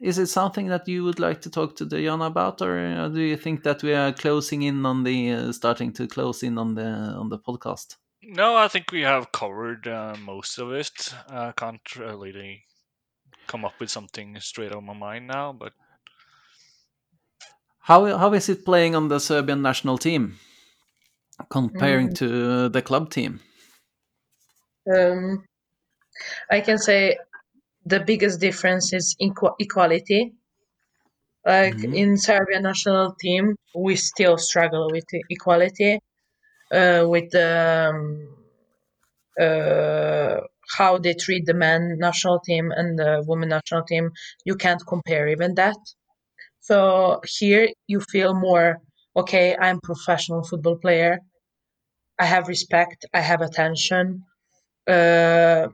[0.00, 3.20] is it something that you would like to talk to Diana about, or uh, do
[3.20, 6.74] you think that we are closing in on the uh, starting to close in on
[6.74, 7.96] the on the podcast?
[8.22, 11.14] No, I think we have covered uh, most of it.
[11.28, 12.64] I can't really
[13.46, 15.72] come up with something straight on my mind now, but
[17.86, 20.38] How how is it playing on the Serbian national team
[21.50, 23.40] comparing to the club team?
[24.92, 25.44] Um,
[26.50, 27.16] I can say
[27.86, 30.34] the biggest difference is equa- equality.
[31.46, 31.94] Like Mhm.
[31.94, 35.98] in Serbia national team, we still struggle with equality,
[36.72, 38.28] uh, with um,
[39.40, 40.40] uh,
[40.76, 44.10] how they treat the men national team and the women national team.
[44.44, 45.76] You can't compare even that.
[46.60, 48.78] So here you feel more
[49.16, 49.56] okay.
[49.60, 51.20] I'm professional football player.
[52.18, 53.06] I have respect.
[53.14, 54.24] I have attention.
[54.86, 55.68] Uh,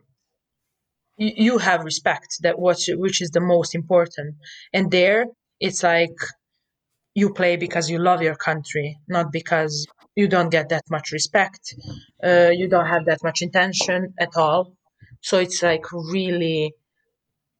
[1.17, 4.37] you, have respect that what which is the most important.
[4.73, 5.27] And there
[5.61, 6.17] it's like
[7.15, 9.87] you play because you love your country not because
[10.17, 11.75] you don't get that much respect
[12.25, 14.75] uh, you don't have that much intention at all.
[15.21, 16.75] So it's like really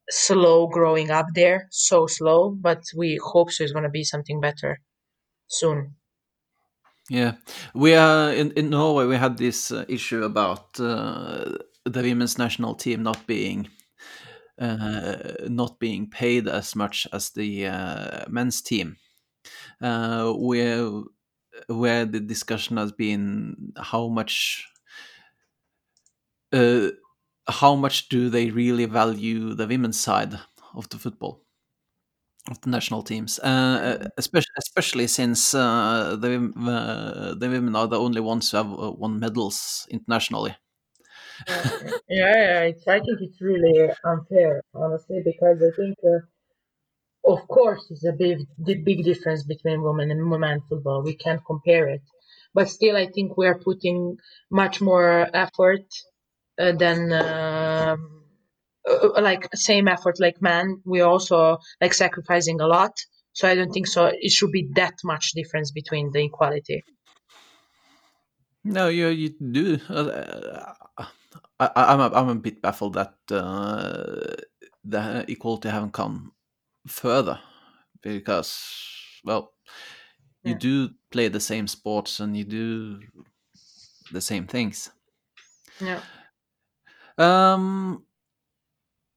[0.09, 4.41] slow growing up there so slow but we hope so it's going to be something
[4.41, 4.79] better
[5.47, 5.95] soon.
[7.09, 7.33] Yeah,
[7.73, 9.05] we are in, in Norway.
[9.05, 13.67] We had this uh, issue about uh, the women's national team not being
[14.59, 15.17] uh,
[15.47, 18.97] not being paid as much as the uh, men's team.
[19.81, 20.89] Uh, where
[21.67, 24.67] where the discussion has been how much
[26.51, 26.89] uh,
[27.47, 30.39] how much do they really value the women's side
[30.75, 31.43] of the football
[32.49, 37.99] of the national teams, uh, especially especially since uh, the uh, the women are the
[37.99, 40.55] only ones who have uh, won medals internationally.
[41.47, 47.85] Yeah, yeah, it's, I think it's really unfair, honestly, because I think, uh, of course,
[47.89, 51.03] it's a big, big difference between women and women football.
[51.03, 52.01] We can't compare it,
[52.53, 54.17] but still, I think we are putting
[54.51, 55.85] much more effort
[56.59, 58.23] uh, than um,
[58.87, 60.81] uh, like same effort like men.
[60.85, 62.93] We also like sacrificing a lot.
[63.33, 64.11] So I don't think so.
[64.13, 66.83] It should be that much difference between the equality.
[68.63, 69.79] No, you you do.
[69.89, 70.73] Uh,
[71.59, 74.35] I, I'm a, I'm a bit baffled that uh,
[74.83, 76.33] the equality haven't come
[76.87, 77.39] further
[78.01, 78.59] because
[79.23, 79.53] well,
[80.43, 80.57] you Yeah.
[80.57, 82.99] do play the same sports and you do
[84.11, 84.91] the same things.
[85.79, 86.01] Yeah.
[87.17, 88.05] Um,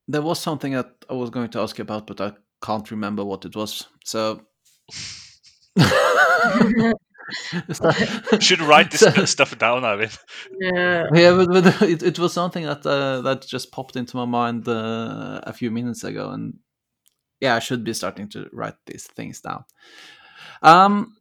[0.08, 3.24] there was something that I was going to ask you about, but I can't remember
[3.24, 3.86] what it was.
[4.04, 4.46] So.
[8.40, 10.18] should write this So- stuff down, Eivind.
[10.60, 11.06] yeah.
[11.12, 14.68] Yeah, but, but it, it was something that uh, that just popped into my mind
[14.68, 16.54] uh, a few minutes ago, and
[17.40, 19.64] yeah, I should be starting to write these things down.
[20.62, 21.16] Um,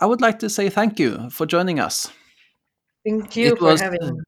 [0.00, 2.10] I would like to say thank you for joining us.
[3.06, 4.22] Thank you It for was- having me.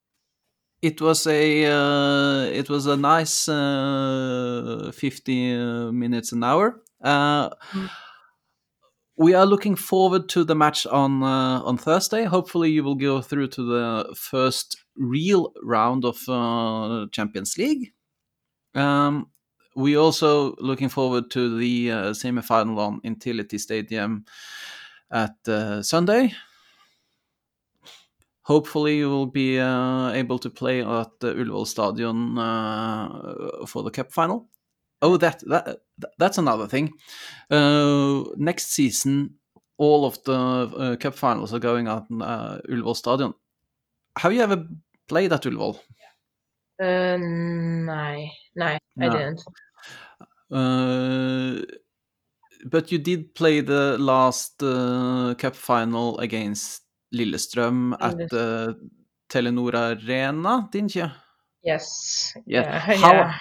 [0.82, 6.80] it was a uh, it was a nice uh, 50 uh, minutes an hour.
[7.02, 7.88] Uh, Mm.
[9.20, 12.24] We are looking forward to the match on uh, on Thursday.
[12.24, 17.92] Hopefully, you will go through to the first real round of uh, Champions League.
[18.74, 19.26] Um,
[19.76, 24.24] we also looking forward to the uh, semi-final on Intility Stadium
[25.10, 26.32] at uh, Sunday.
[28.44, 33.90] Hopefully, you will be uh, able to play at the Ullevål Stadion uh, for the
[33.90, 34.48] cup final.
[35.02, 35.78] Oh, that that
[36.18, 36.92] that's another thing.
[37.50, 39.38] Uh, next season,
[39.78, 43.34] all of the uh, cup finals are going at uh, Ullevål Stadion.
[44.18, 44.66] Have you ever
[45.08, 45.78] played at Ullevål?
[46.82, 49.06] Uh, nei, nei, no.
[49.06, 49.42] I didn't.
[50.50, 51.62] Uh,
[52.70, 56.82] but you did play the last uh, cup final against
[57.14, 58.76] Lillestrøm at the
[59.28, 61.08] Telenor Arena, didn't you?
[61.62, 62.32] Yes.
[62.46, 62.62] Yeah.
[62.62, 62.78] Yeah.
[62.96, 63.38] How- yeah.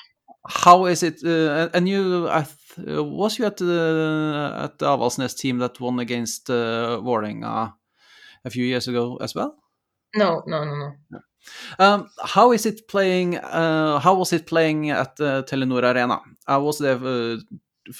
[0.49, 1.23] How is it?
[1.23, 5.79] Uh, and you, I th- uh, was you at the at the Avaldsnes team that
[5.79, 7.73] won against uh, Vålerenga
[8.43, 9.55] a few years ago as well?
[10.15, 11.19] No, no, no, no.
[11.77, 13.37] Um, how is it playing?
[13.37, 16.19] Uh, how was it playing at the Telenor Arena?
[16.47, 17.37] I was there uh,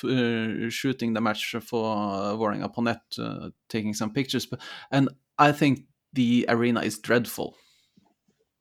[0.04, 4.60] uh, shooting the match for uh, Vålerenga på net, uh, taking some pictures, but,
[4.92, 7.56] and I think the arena is dreadful.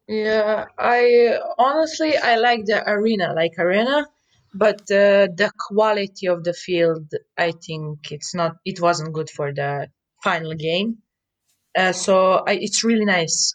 [0.08, 4.06] Yeah, I honestly I like the arena, like arena,
[4.54, 8.56] but uh, the quality of the field, I think it's not.
[8.64, 9.88] It wasn't good for the
[10.24, 10.98] final game.
[11.76, 13.54] Uh, so I, it's really nice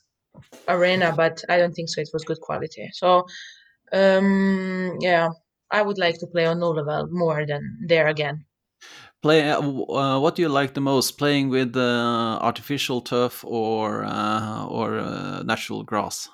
[0.68, 2.02] arena, but I don't think so.
[2.02, 2.88] It was good quality.
[2.94, 3.26] So
[3.92, 5.30] um, yeah,
[5.72, 8.46] I would like to play on Ullevål more than there again.
[9.24, 9.50] Play.
[9.50, 11.18] Uh, uh, what do you like the most?
[11.18, 16.30] Playing with uh, artificial turf or uh, or uh, natural grass?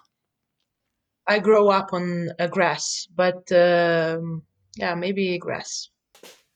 [1.29, 4.41] I grow up on uh, grass, but um,
[4.75, 5.89] yeah, maybe grass.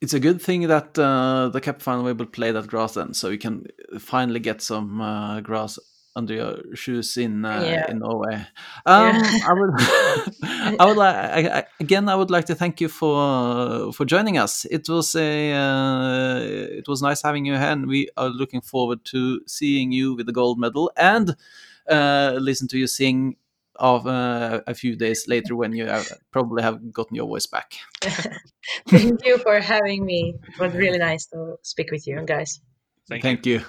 [0.01, 3.29] It's a good thing that uh, the cup final will play that grass then, so
[3.29, 3.67] you can
[3.99, 5.79] finally get some uh, grass
[6.15, 7.85] under your shoes in uh, Yeah.
[7.89, 8.45] in Norway.
[8.85, 9.39] Um, Yeah.
[9.49, 9.71] I would,
[10.79, 12.09] I would like I, I, again.
[12.09, 14.65] I would like to thank you for for joining us.
[14.65, 16.39] It was a uh,
[16.79, 20.25] it was nice having you here, and we are looking forward to seeing you with
[20.25, 21.35] the gold medal and
[21.89, 23.35] uh, listen to you sing
[23.75, 27.73] of uh, a few days later when you have, probably have gotten your voice back.
[28.87, 30.35] Thank you for having me.
[30.47, 32.61] It was really nice to speak with you guys.
[33.09, 33.29] Thank you.
[33.29, 33.61] Thank you.